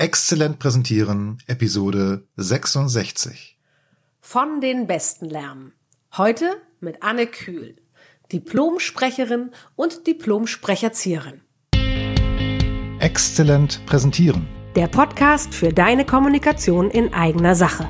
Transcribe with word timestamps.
Exzellent 0.00 0.58
präsentieren, 0.58 1.42
Episode 1.46 2.26
66. 2.36 3.58
Von 4.22 4.62
den 4.62 4.86
Besten 4.86 5.28
lernen. 5.28 5.74
Heute 6.16 6.56
mit 6.80 7.02
Anne 7.02 7.26
Kühl, 7.26 7.76
Diplomsprecherin 8.32 9.50
und 9.76 10.06
Diplomsprecherzieherin. 10.06 11.42
Exzellent 12.98 13.84
präsentieren. 13.84 14.46
Der 14.74 14.88
Podcast 14.88 15.52
für 15.52 15.68
deine 15.68 16.06
Kommunikation 16.06 16.90
in 16.90 17.12
eigener 17.12 17.54
Sache. 17.54 17.86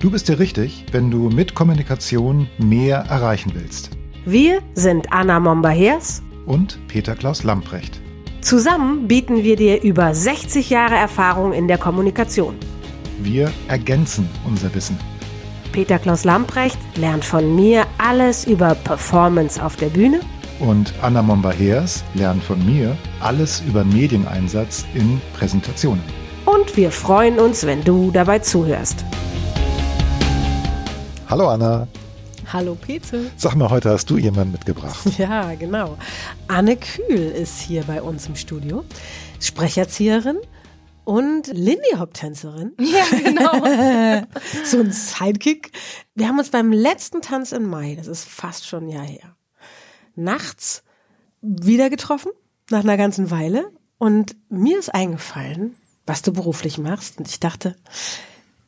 Du 0.00 0.10
bist 0.10 0.28
dir 0.28 0.38
richtig, 0.38 0.84
wenn 0.92 1.10
du 1.10 1.30
mit 1.30 1.54
Kommunikation 1.54 2.46
mehr 2.58 3.06
erreichen 3.08 3.52
willst. 3.54 3.88
Wir 4.26 4.60
sind 4.74 5.10
Anna 5.14 5.40
Momba-Hers 5.40 6.22
Und 6.44 6.78
Peter 6.88 7.16
Klaus 7.16 7.42
Lamprecht. 7.42 8.02
Zusammen 8.42 9.06
bieten 9.06 9.44
wir 9.44 9.54
dir 9.54 9.82
über 9.82 10.12
60 10.12 10.68
Jahre 10.68 10.96
Erfahrung 10.96 11.52
in 11.52 11.68
der 11.68 11.78
Kommunikation. 11.78 12.56
Wir 13.20 13.52
ergänzen 13.68 14.28
unser 14.44 14.74
Wissen. 14.74 14.98
Peter 15.70 15.98
Klaus 16.00 16.24
Lamprecht 16.24 16.76
lernt 16.96 17.24
von 17.24 17.54
mir 17.54 17.86
alles 17.98 18.44
über 18.44 18.74
Performance 18.74 19.64
auf 19.64 19.76
der 19.76 19.86
Bühne 19.86 20.20
Und 20.58 20.92
Anna 21.02 21.22
Momba-Hers 21.22 22.02
lernt 22.14 22.42
von 22.42 22.58
mir 22.66 22.96
alles 23.20 23.62
über 23.66 23.84
Medieneinsatz 23.84 24.84
in 24.94 25.20
Präsentationen. 25.38 26.02
und 26.44 26.76
wir 26.76 26.90
freuen 26.90 27.38
uns, 27.38 27.64
wenn 27.64 27.84
du 27.84 28.10
dabei 28.10 28.40
zuhörst. 28.40 29.04
Hallo 31.30 31.48
Anna. 31.48 31.86
Hallo 32.50 32.74
Peter. 32.74 33.20
Sag 33.36 33.54
mal, 33.54 33.70
heute 33.70 33.90
hast 33.90 34.10
du 34.10 34.18
jemanden 34.18 34.52
mitgebracht. 34.52 34.98
Ja, 35.18 35.54
genau. 35.54 35.96
Anne 36.48 36.76
Kühl 36.76 37.30
ist 37.30 37.60
hier 37.60 37.84
bei 37.84 38.02
uns 38.02 38.26
im 38.26 38.36
Studio. 38.36 38.84
Sprecherzieherin 39.40 40.38
und 41.04 41.48
Lindy 41.48 41.96
Hop 41.98 42.14
Tänzerin. 42.14 42.72
Ja, 42.78 43.04
genau. 43.10 44.26
So 44.64 44.80
ein 44.80 44.92
Sidekick. 44.92 45.72
Wir 46.14 46.28
haben 46.28 46.38
uns 46.38 46.50
beim 46.50 46.72
letzten 46.72 47.22
Tanz 47.22 47.52
im 47.52 47.68
Mai, 47.68 47.94
das 47.96 48.06
ist 48.06 48.24
fast 48.28 48.66
schon 48.66 48.84
ein 48.84 48.90
Jahr 48.90 49.06
her, 49.06 49.36
nachts 50.14 50.82
wieder 51.40 51.90
getroffen, 51.90 52.32
nach 52.70 52.80
einer 52.80 52.96
ganzen 52.96 53.30
Weile. 53.30 53.70
Und 53.98 54.36
mir 54.48 54.78
ist 54.78 54.94
eingefallen, 54.94 55.74
was 56.06 56.22
du 56.22 56.32
beruflich 56.32 56.78
machst. 56.78 57.18
Und 57.18 57.28
ich 57.28 57.40
dachte, 57.40 57.76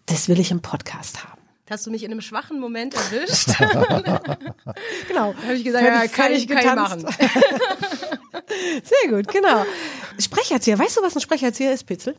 das 0.07 0.29
will 0.29 0.39
ich 0.39 0.51
im 0.51 0.61
Podcast 0.61 1.25
haben. 1.25 1.34
Hast 1.71 1.87
du 1.87 1.91
mich 1.91 2.05
in 2.05 2.11
einem 2.11 2.21
schwachen 2.21 2.61
Moment 2.61 2.95
erwischt? 2.95 3.49
Genau. 5.09 5.35
habe 5.35 5.55
ich 5.55 5.65
gesagt, 5.65 5.85
ja, 5.85 6.07
kann 6.09 6.33
ich, 6.33 6.49
kann 6.49 6.59
ich 6.59 6.75
machen. 6.75 7.07
Sehr 8.85 9.11
gut, 9.11 9.29
genau. 9.29 9.65
Sprecherzieher. 10.19 10.79
Weißt 10.79 10.97
du, 10.97 11.03
was 11.03 11.15
ein 11.15 11.21
Sprecherzieher 11.21 11.73
ist, 11.73 11.85
Pitzel? 11.85 12.17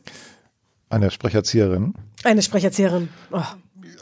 Eine 0.89 1.11
Sprecherzieherin. 1.11 1.93
Eine 2.23 2.41
Sprecherzieherin. 2.41 3.09
Oh, 3.31 3.41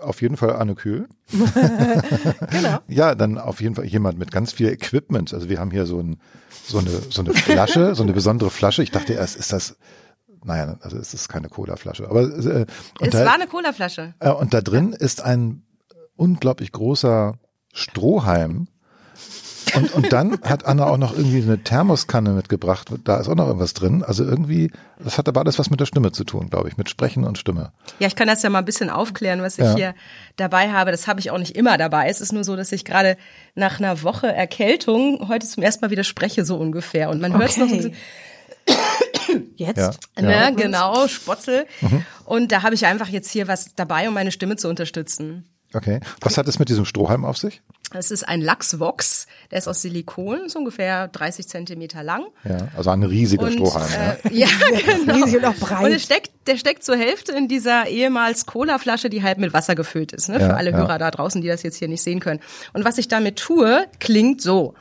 Auf 0.02 0.22
jeden 0.22 0.38
Fall 0.38 0.56
Anne 0.56 0.76
Kühl. 0.76 1.08
genau. 1.32 2.80
Ja, 2.88 3.16
dann 3.16 3.38
auf 3.38 3.62
jeden 3.62 3.76
Fall 3.76 3.86
jemand 3.86 4.18
mit 4.20 4.32
ganz 4.32 4.54
viel 4.54 4.70
Equipment. 4.70 5.34
Also 5.34 5.50
wir 5.50 5.60
haben 5.60 5.72
hier 5.72 5.86
so, 5.86 6.00
ein, 6.00 6.18
so, 6.66 6.78
eine, 6.80 6.92
so 7.10 7.22
eine 7.22 7.34
Flasche, 7.34 7.96
so 7.96 8.04
eine 8.04 8.14
besondere 8.14 8.50
Flasche. 8.50 8.84
Ich 8.84 8.92
dachte 8.92 9.14
erst, 9.14 9.36
ist 9.36 9.52
das, 9.52 9.78
naja, 10.46 10.78
also 10.82 10.98
es 10.98 11.14
ist 11.14 11.30
keine 11.30 11.50
Cola-Flasche. 11.50 12.10
Aber 12.10 12.22
äh, 12.22 12.66
Es 13.02 13.12
da, 13.12 13.26
war 13.26 13.34
eine 13.36 13.48
Colaflasche. 13.48 14.14
äh, 14.20 14.30
und 14.32 14.54
da 14.54 14.62
drin 14.62 14.94
ist 14.94 15.22
ein 15.22 15.64
unglaublich 16.16 16.72
großer 16.72 17.36
Strohhalm. 17.74 18.68
Und, 19.76 19.94
und 19.96 20.14
dann 20.14 20.40
hat 20.44 20.66
Anna 20.66 20.86
auch 20.86 20.98
noch 20.98 21.18
irgendwie 21.18 21.42
eine 21.42 21.58
Thermoskanne 21.64 22.32
mitgebracht. 22.32 22.90
Da 23.06 23.18
ist 23.18 23.28
auch 23.28 23.34
noch 23.36 23.48
irgendwas 23.48 23.74
drin. 23.74 24.04
Also 24.04 24.24
irgendwie, 24.24 24.72
das 25.04 25.18
hat 25.18 25.28
aber 25.28 25.40
alles 25.40 25.58
was 25.58 25.72
mit 25.72 25.80
der 25.80 25.86
Stimme 25.88 26.12
zu 26.12 26.26
tun, 26.26 26.50
glaube 26.50 26.68
ich, 26.70 26.78
mit 26.78 26.90
Sprechen 26.90 27.24
und 27.24 27.40
Stimme. 27.40 27.72
Ja, 27.98 28.06
ich 28.08 28.16
kann 28.16 28.28
das 28.28 28.44
ja 28.44 28.50
mal 28.52 28.60
ein 28.60 28.66
bisschen 28.66 28.90
aufklären, 28.92 29.42
was 29.42 29.58
ich 29.58 29.64
Ja. 29.66 29.76
hier 29.76 29.96
dabei 30.36 30.72
habe. 30.72 30.92
Das 30.92 31.08
habe 31.08 31.20
ich 31.22 31.32
auch 31.32 31.40
nicht 31.40 31.56
immer 31.56 31.78
dabei. 31.78 32.08
Es 32.10 32.22
ist 32.22 32.34
nur 32.34 32.44
so, 32.44 32.56
dass 32.56 32.72
ich 32.72 32.86
gerade 32.86 33.18
nach 33.56 33.80
einer 33.80 34.04
Woche 34.04 34.28
Erkältung 34.32 35.28
heute 35.28 35.48
zum 35.48 35.64
ersten 35.64 35.84
Mal 35.84 35.90
wieder 35.92 36.04
spreche, 36.04 36.46
so 36.46 36.58
ungefähr. 36.58 37.10
Und 37.10 37.20
man 37.22 37.34
hört 37.36 37.50
es 37.52 37.58
noch 37.58 37.68
so 37.68 37.74
ein 37.74 37.78
bisschen. 37.82 37.96
Jetzt? 39.56 39.78
Ja. 39.78 39.92
Ne, 40.22 40.54
genau, 40.56 41.08
Spotzel. 41.08 41.66
Und 42.26 42.52
da 42.52 42.64
habe 42.64 42.76
ich 42.76 42.86
einfach 42.86 43.08
jetzt 43.08 43.32
hier 43.32 43.48
was 43.48 43.74
dabei, 43.76 44.08
um 44.08 44.14
meine 44.14 44.32
Stimme 44.32 44.56
zu 44.58 44.70
unterstützen. 44.70 45.46
Okay. 45.74 46.00
Was 46.22 46.38
hat 46.38 46.48
es 46.48 46.60
mit 46.60 46.70
diesem 46.70 46.86
Strohhalm 46.86 47.26
auf 47.26 47.38
sich? 47.38 47.62
Das 47.92 48.12
ist 48.12 48.28
ein 48.28 48.42
Lachsvox, 48.42 49.28
der 49.52 49.60
ist 49.60 49.68
aus 49.68 49.82
Silikon, 49.82 50.46
ist 50.46 50.56
ungefähr 50.56 51.08
30 51.08 51.48
Zentimeter 51.48 52.04
lang. 52.04 52.26
Ja, 52.44 52.70
also 52.76 52.90
ein 52.92 53.04
riesiger 53.04 53.44
Und, 53.44 53.54
Strohhalm. 53.54 53.92
ja. 53.92 54.12
äh, 54.30 54.36
ja, 54.36 54.48
genau. 54.86 55.14
Riesig 55.26 55.38
und 55.38 55.46
auch 55.46 55.56
breit. 55.56 55.84
Und 55.86 55.92
es 55.92 56.04
steckt, 56.04 56.32
der 56.48 56.58
steckt 56.58 56.84
zur 56.84 56.96
Hälfte 56.96 57.32
in 57.34 57.48
dieser 57.48 57.88
ehemals 57.88 58.46
Cola-Flasche, 58.46 59.10
die 59.10 59.24
halb 59.24 59.38
mit 59.40 59.54
Wasser 59.54 59.76
gefüllt 59.76 60.12
ist. 60.12 60.30
Ne? 60.30 60.40
Ja, 60.40 60.48
Für 60.50 60.54
alle 60.56 60.72
ja. 60.72 60.78
Hörer 60.78 60.98
da 60.98 61.12
draußen, 61.12 61.42
die 61.42 61.48
das 61.48 61.64
jetzt 61.64 61.78
hier 61.78 61.88
nicht 61.88 62.02
sehen 62.04 62.20
können. 62.20 62.40
Und 62.74 62.86
was 62.86 62.98
ich 62.98 63.08
damit 63.08 63.38
tue, 63.38 63.86
klingt 64.00 64.42
so. 64.42 64.76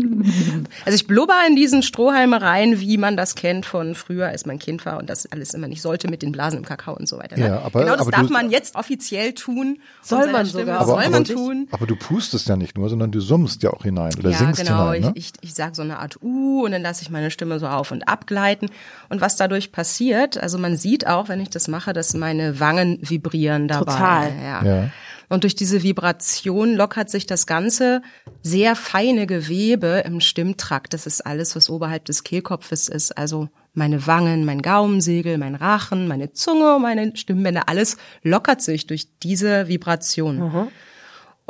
Also 0.84 0.96
ich 0.96 1.06
blubber 1.06 1.34
in 1.48 1.56
diesen 1.56 1.82
Strohhalme 1.82 2.40
rein, 2.40 2.80
wie 2.80 2.96
man 2.96 3.16
das 3.16 3.34
kennt 3.34 3.66
von 3.66 3.94
früher, 3.94 4.26
als 4.28 4.46
man 4.46 4.58
Kind 4.58 4.84
war 4.86 4.98
und 4.98 5.08
das 5.10 5.30
alles 5.30 5.54
immer 5.54 5.68
nicht 5.68 5.82
sollte 5.82 6.08
mit 6.08 6.22
den 6.22 6.32
Blasen 6.32 6.58
im 6.58 6.64
Kakao 6.64 6.94
und 6.96 7.08
so 7.08 7.18
weiter. 7.18 7.36
Ne? 7.36 7.46
Ja, 7.48 7.60
aber- 7.62 7.80
genau 7.80 7.92
das 7.92 8.02
aber 8.02 8.10
darf 8.12 8.26
du- 8.26 8.32
man 8.32 8.50
jetzt 8.50 8.74
offiziell 8.74 9.32
tun. 9.34 9.78
Soll 10.02 10.30
man 10.32 10.46
Stimme, 10.46 10.62
sogar. 10.64 10.78
das 10.80 10.88
Aber- 10.88 11.02
soll 11.02 11.10
man 11.10 11.22
aber- 11.24 11.34
tun. 11.34 11.68
Aber 11.70 11.86
du 11.86 11.96
pustest 11.96 12.48
ja 12.48 12.56
nicht 12.56 12.76
nur, 12.76 12.88
sondern 12.88 13.10
du 13.10 13.20
summst 13.20 13.62
ja 13.62 13.70
auch 13.70 13.82
hinein 13.82 14.12
oder 14.18 14.30
ja, 14.30 14.38
singst 14.38 14.60
genau. 14.64 14.92
hinein. 14.92 15.00
Ne? 15.02 15.12
Ich, 15.14 15.32
ich, 15.42 15.50
ich 15.50 15.54
sage 15.54 15.74
so 15.74 15.82
eine 15.82 15.98
Art 15.98 16.22
U 16.22 16.64
und 16.64 16.72
dann 16.72 16.82
lasse 16.82 17.02
ich 17.02 17.10
meine 17.10 17.30
Stimme 17.30 17.58
so 17.58 17.66
auf 17.66 17.90
und 17.90 18.08
abgleiten. 18.08 18.70
Und 19.08 19.20
was 19.20 19.36
dadurch 19.36 19.72
passiert, 19.72 20.38
also 20.38 20.58
man 20.58 20.76
sieht 20.76 21.06
auch, 21.06 21.28
wenn 21.28 21.40
ich 21.40 21.50
das 21.50 21.68
mache, 21.68 21.92
dass 21.92 22.14
meine 22.14 22.60
Wangen 22.60 22.98
vibrieren 23.02 23.68
dabei. 23.68 23.92
Total. 23.92 24.32
Ja. 24.42 24.64
Ja. 24.64 24.90
Und 25.30 25.44
durch 25.44 25.54
diese 25.54 25.82
Vibration 25.84 26.74
lockert 26.74 27.08
sich 27.08 27.24
das 27.24 27.46
ganze 27.46 28.02
sehr 28.42 28.74
feine 28.74 29.26
Gewebe 29.28 30.02
im 30.04 30.20
Stimmtrakt. 30.20 30.92
Das 30.92 31.06
ist 31.06 31.24
alles, 31.24 31.54
was 31.54 31.70
oberhalb 31.70 32.04
des 32.04 32.24
Kehlkopfes 32.24 32.88
ist. 32.88 33.16
Also 33.16 33.48
meine 33.72 34.06
Wangen, 34.08 34.44
mein 34.44 34.60
Gaumensegel, 34.60 35.38
mein 35.38 35.54
Rachen, 35.54 36.08
meine 36.08 36.32
Zunge, 36.32 36.78
meine 36.80 37.16
Stimmbänder, 37.16 37.68
alles 37.68 37.96
lockert 38.24 38.60
sich 38.60 38.88
durch 38.88 39.06
diese 39.22 39.68
Vibration. 39.68 40.68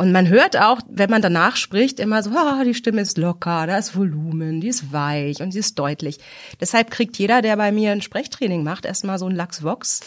Und 0.01 0.13
man 0.13 0.29
hört 0.29 0.57
auch, 0.59 0.81
wenn 0.89 1.11
man 1.11 1.21
danach 1.21 1.57
spricht, 1.57 2.01
immer 2.01 2.23
so, 2.23 2.31
ah, 2.31 2.65
die 2.65 2.73
Stimme 2.73 3.03
ist 3.03 3.19
locker, 3.19 3.67
da 3.67 3.77
ist 3.77 3.95
Volumen, 3.95 4.63
die 4.63 4.69
ist 4.69 4.95
weich 4.95 5.43
und 5.43 5.53
die 5.53 5.59
ist 5.59 5.79
deutlich. 5.79 6.17
Deshalb 6.59 6.91
kriegt 6.91 7.19
jeder, 7.19 7.43
der 7.43 7.55
bei 7.59 7.71
mir 7.71 7.93
ein 7.93 8.01
Sprechtraining 8.01 8.65
macht, 8.65 8.87
erstmal 8.87 9.19
so 9.19 9.27
ein 9.27 9.37
Lachsvox. 9.37 10.01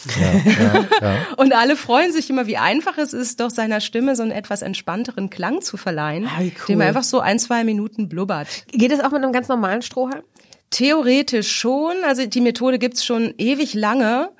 Und 1.36 1.54
alle 1.54 1.76
freuen 1.76 2.10
sich 2.12 2.28
immer, 2.28 2.48
wie 2.48 2.56
einfach 2.56 2.98
es 2.98 3.12
ist, 3.12 3.38
doch 3.38 3.50
seiner 3.50 3.80
Stimme 3.80 4.16
so 4.16 4.24
einen 4.24 4.32
etwas 4.32 4.62
entspannteren 4.62 5.30
Klang 5.30 5.62
zu 5.62 5.76
verleihen, 5.76 6.26
Ah, 6.26 6.40
cool. 6.40 6.50
dem 6.70 6.78
man 6.78 6.88
einfach 6.88 7.04
so 7.04 7.20
ein, 7.20 7.38
zwei 7.38 7.62
Minuten 7.62 8.08
blubbert. 8.08 8.48
Geht 8.72 8.90
es 8.90 8.98
auch 8.98 9.12
mit 9.12 9.22
einem 9.22 9.32
ganz 9.32 9.46
normalen 9.46 9.82
Strohhalm? 9.82 10.24
Theoretisch 10.70 11.52
schon, 11.52 11.92
also 12.04 12.26
die 12.26 12.40
Methode 12.40 12.80
gibt's 12.80 13.04
schon 13.04 13.32
ewig 13.38 13.74
lange. 13.74 14.30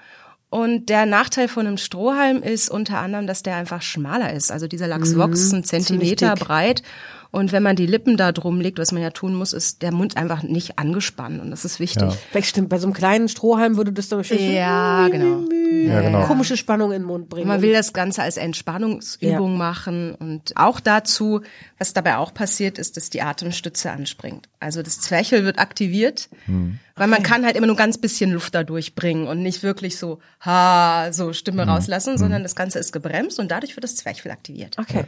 Und 0.55 0.89
der 0.89 1.05
Nachteil 1.05 1.49
von 1.49 1.67
einem 1.67 1.79
Strohhalm 1.79 2.41
ist 2.41 2.69
unter 2.69 3.01
anderem, 3.01 3.27
dass 3.27 3.43
der 3.43 3.57
einfach 3.57 3.83
schmaler 3.83 4.33
ist. 4.33 4.53
Also 4.53 4.69
dieser 4.69 4.87
Lachsvox 4.87 5.41
ist 5.41 5.53
ein 5.53 5.65
Zentimeter 5.65 6.37
breit. 6.37 6.85
Und 7.35 7.51
wenn 7.51 7.65
man 7.65 7.75
die 7.75 7.87
Lippen 7.87 8.17
da 8.17 8.31
drum 8.31 8.61
legt, 8.61 8.79
was 8.79 8.93
man 8.93 9.03
ja 9.03 9.11
tun 9.11 9.35
muss, 9.35 9.53
ist 9.53 9.83
der 9.83 9.93
Mund 9.93 10.17
einfach 10.17 10.45
nicht 10.45 10.79
angespannt. 10.79 11.41
Und 11.43 11.51
das 11.51 11.65
ist 11.65 11.81
wichtig. 11.81 12.13
Vielleicht 12.31 12.49
stimmt, 12.49 12.69
bei 12.69 12.79
so 12.79 12.87
einem 12.87 12.95
kleinen 12.95 13.29
Strohhalm 13.29 13.77
würde 13.77 13.93
das 13.93 14.09
doch 14.09 14.23
schön 14.23 14.53
Ja, 14.53 15.09
genau. 15.09 15.41
Ja, 15.85 16.01
genau. 16.01 16.27
komische 16.27 16.57
Spannung 16.57 16.93
in 16.93 17.03
den 17.03 17.07
Mund 17.09 17.29
bringen. 17.29 17.49
Man 17.49 17.61
will 17.61 17.73
das 17.73 17.93
Ganze 17.93 18.23
als 18.23 18.37
Entspannungsübung 18.37 19.53
Ja. 19.53 19.59
machen 19.59 20.15
und 20.15 20.53
auch 20.55 20.79
dazu, 20.79 21.41
was 21.79 21.93
dabei 21.93 22.19
auch 22.19 22.33
passiert, 22.33 22.79
ist, 22.79 22.97
dass 22.97 23.11
die 23.11 23.21
Atemstütze 23.23 23.91
anspringt. 23.91 24.49
Also 24.61 24.83
das 24.83 25.01
Zwerchfell 25.01 25.45
wird 25.45 25.59
aktiviert, 25.59 26.29
weil 26.95 27.09
man 27.09 27.25
kann 27.25 27.45
halt 27.45 27.57
immer 27.57 27.67
nur 27.67 27.75
ganz 27.77 27.99
bisschen 27.99 28.31
Luft 28.31 28.55
da 28.55 28.63
durchbringen 28.63 29.27
und 29.27 29.43
nicht 29.43 29.65
wirklich 29.65 29.99
so, 29.99 30.21
ha, 30.41 31.13
so 31.13 31.33
Stimme 31.33 31.67
rauslassen, 31.67 32.17
sondern 32.17 32.45
das 32.45 32.55
Ganze 32.55 32.79
ist 32.79 32.93
gebremst 32.93 33.41
und 33.41 33.51
dadurch 33.51 33.75
wird 33.75 33.83
das 33.83 33.97
Zwerchfell 33.97 34.31
aktiviert. 34.31 34.79
Okay. 34.79 35.05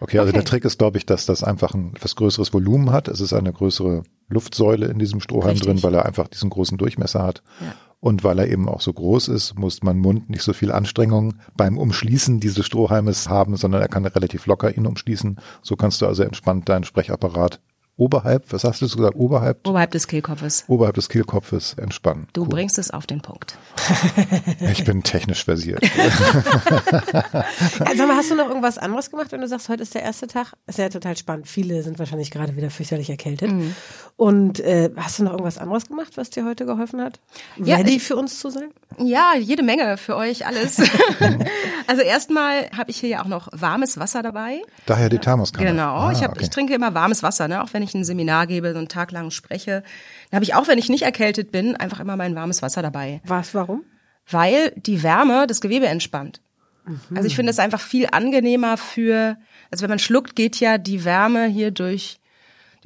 Okay, 0.00 0.18
also 0.18 0.32
der 0.32 0.44
Trick 0.44 0.64
ist, 0.64 0.78
glaube 0.78 0.98
ich, 0.98 1.06
dass 1.06 1.26
das 1.26 1.42
einfach 1.42 1.74
ein 1.74 1.92
etwas 1.94 2.14
größeres 2.16 2.52
Volumen 2.52 2.92
hat. 2.92 3.08
Es 3.08 3.20
ist 3.20 3.32
eine 3.32 3.52
größere 3.52 4.04
Luftsäule 4.28 4.86
in 4.86 4.98
diesem 4.98 5.20
Strohhalm 5.20 5.52
Richtig. 5.52 5.66
drin, 5.66 5.82
weil 5.82 5.94
er 5.94 6.06
einfach 6.06 6.28
diesen 6.28 6.50
großen 6.50 6.78
Durchmesser 6.78 7.22
hat. 7.22 7.42
Ja. 7.60 7.74
Und 8.00 8.22
weil 8.22 8.38
er 8.38 8.48
eben 8.48 8.68
auch 8.68 8.80
so 8.80 8.92
groß 8.92 9.26
ist, 9.28 9.58
muss 9.58 9.82
mein 9.82 9.98
Mund 9.98 10.30
nicht 10.30 10.42
so 10.42 10.52
viel 10.52 10.70
Anstrengung 10.70 11.34
beim 11.56 11.78
Umschließen 11.78 12.38
dieses 12.38 12.64
Strohhalmes 12.64 13.28
haben, 13.28 13.56
sondern 13.56 13.82
er 13.82 13.88
kann 13.88 14.06
relativ 14.06 14.46
locker 14.46 14.76
ihn 14.76 14.86
umschließen. 14.86 15.40
So 15.62 15.74
kannst 15.74 16.00
du 16.00 16.06
also 16.06 16.22
entspannt 16.22 16.68
deinen 16.68 16.84
Sprechapparat 16.84 17.60
oberhalb, 17.98 18.50
was 18.52 18.64
hast 18.64 18.80
du 18.80 18.88
gesagt, 18.88 19.14
oberhalb, 19.16 19.66
Oberhalb 19.68 19.90
des 19.90 20.06
Kehlkopfes. 20.08 20.64
oberhalb 20.68 20.94
des 20.94 21.10
Kehlkopfes 21.10 21.74
entspannen. 21.74 22.28
Du 22.32 22.42
Cool. 22.44 22.48
bringst 22.48 22.78
es 22.78 22.90
auf 22.90 23.06
den 23.06 23.20
Punkt. 23.20 23.58
Ich 24.72 24.84
bin 24.84 25.02
technisch 25.02 25.44
versiert. 25.44 25.82
Also, 27.80 28.06
mal, 28.06 28.16
hast 28.16 28.30
du 28.30 28.34
noch 28.34 28.48
irgendwas 28.48 28.78
anderes 28.78 29.10
gemacht, 29.10 29.32
wenn 29.32 29.40
du 29.40 29.48
sagst, 29.48 29.68
heute 29.68 29.82
ist 29.82 29.94
der 29.94 30.02
erste 30.02 30.26
Tag? 30.26 30.52
Ist 30.66 30.78
ja 30.78 30.88
total 30.88 31.16
spannend. 31.16 31.48
Viele 31.48 31.82
sind 31.82 31.98
wahrscheinlich 31.98 32.30
gerade 32.30 32.56
wieder 32.56 32.70
fürchterlich 32.70 33.10
erkältet. 33.10 33.50
Mhm. 33.50 33.74
Und 34.16 34.60
äh, 34.60 34.90
hast 34.96 35.18
du 35.18 35.24
noch 35.24 35.32
irgendwas 35.32 35.58
anderes 35.58 35.86
gemacht, 35.86 36.16
was 36.16 36.30
dir 36.30 36.44
heute 36.44 36.66
geholfen 36.66 37.00
hat? 37.00 37.20
Ja, 37.56 37.76
Ready 37.76 37.96
ich- 37.96 38.02
für 38.02 38.16
uns 38.16 38.38
zu 38.40 38.50
sein? 38.50 38.68
Ja, 38.98 39.32
jede 39.38 39.62
Menge 39.62 39.96
für 39.96 40.16
euch 40.16 40.46
alles. 40.46 40.76
also 41.88 42.02
erstmal 42.02 42.70
habe 42.76 42.90
ich 42.90 42.98
hier 42.98 43.08
ja 43.08 43.22
auch 43.22 43.28
noch 43.28 43.48
warmes 43.52 43.98
Wasser 43.98 44.22
dabei. 44.22 44.62
Daher 44.86 45.08
die 45.08 45.18
Thermoskanne. 45.18 45.66
Genau, 45.66 45.96
Ah, 45.96 46.12
ich, 46.12 46.22
hab, 46.22 46.32
okay. 46.32 46.42
ich 46.42 46.50
trinke 46.50 46.74
immer 46.74 46.94
warmes 46.94 47.22
Wasser, 47.24 47.48
ne? 47.48 47.62
auch 47.62 47.72
wenn 47.72 47.82
ich 47.82 47.94
ein 47.94 48.04
Seminar 48.04 48.46
gebe, 48.46 48.72
so 48.72 48.78
einen 48.78 48.88
Tag 48.88 49.10
lang 49.10 49.30
spreche. 49.30 49.82
Dann 50.30 50.36
habe 50.36 50.44
ich 50.44 50.54
auch, 50.54 50.68
wenn 50.68 50.78
ich 50.78 50.88
nicht 50.88 51.02
erkältet 51.02 51.50
bin, 51.50 51.74
einfach 51.74 51.98
immer 52.00 52.16
mein 52.16 52.34
warmes 52.36 52.62
Wasser 52.62 52.82
dabei. 52.82 53.20
Was, 53.24 53.54
warum? 53.54 53.82
weil 54.30 54.72
die 54.76 55.02
Wärme 55.02 55.46
das 55.46 55.60
Gewebe 55.60 55.86
entspannt. 55.86 56.40
Mhm. 56.84 57.00
Also 57.16 57.26
ich 57.26 57.36
finde 57.36 57.50
es 57.50 57.58
einfach 57.58 57.80
viel 57.80 58.08
angenehmer 58.10 58.76
für, 58.76 59.36
also 59.70 59.82
wenn 59.82 59.90
man 59.90 59.98
schluckt, 59.98 60.36
geht 60.36 60.60
ja 60.60 60.78
die 60.78 61.04
Wärme 61.04 61.46
hier 61.46 61.70
durch 61.70 62.17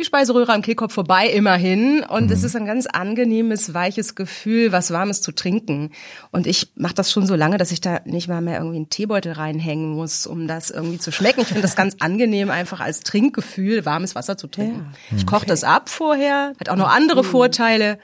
die 0.03 0.07
Speiseröhre 0.07 0.53
am 0.53 0.63
Kehlkopf 0.63 0.93
vorbei 0.93 1.29
immerhin 1.29 2.03
und 2.03 2.27
Mhm. 2.27 2.33
es 2.33 2.43
ist 2.43 2.57
ein 2.57 2.67
ganz 2.67 2.87
angenehmes, 2.87 3.73
weiches 3.73 4.15
Gefühl, 4.15 4.73
was 4.73 4.91
Warmes 4.91 5.23
zu 5.23 5.33
trinken. 5.33 5.91
Und 6.33 6.47
ich 6.47 6.73
mache 6.75 6.95
das 6.95 7.11
schon 7.13 7.27
so 7.27 7.35
lange, 7.37 7.57
dass 7.57 7.71
ich 7.71 7.81
da 7.81 8.01
nicht 8.05 8.29
mal 8.29 8.41
mehr 8.43 8.59
irgendwie 8.59 8.77
einen 8.77 8.91
Teebeutel 8.91 9.33
reinhängen 9.33 9.91
muss, 9.93 10.27
um 10.27 10.47
das 10.49 10.71
irgendwie 10.71 10.99
zu 10.99 11.13
schmecken. 11.13 11.41
Ich 11.43 11.47
finde 11.49 11.63
das 11.63 11.77
ganz 11.77 11.97
angenehm, 12.01 12.51
einfach 12.51 12.81
als 12.81 13.01
Trinkgefühl 13.01 13.85
warmes 13.87 14.15
Wasser 14.15 14.37
zu 14.37 14.49
trinken. 14.49 14.93
Ich 15.17 15.27
koche 15.27 15.47
das 15.47 15.65
ab 15.65 15.89
vorher, 15.89 16.53
hat 16.59 16.69
auch 16.69 16.77
noch 16.77 16.91
andere 16.93 17.23
Vorteile, 17.25 17.99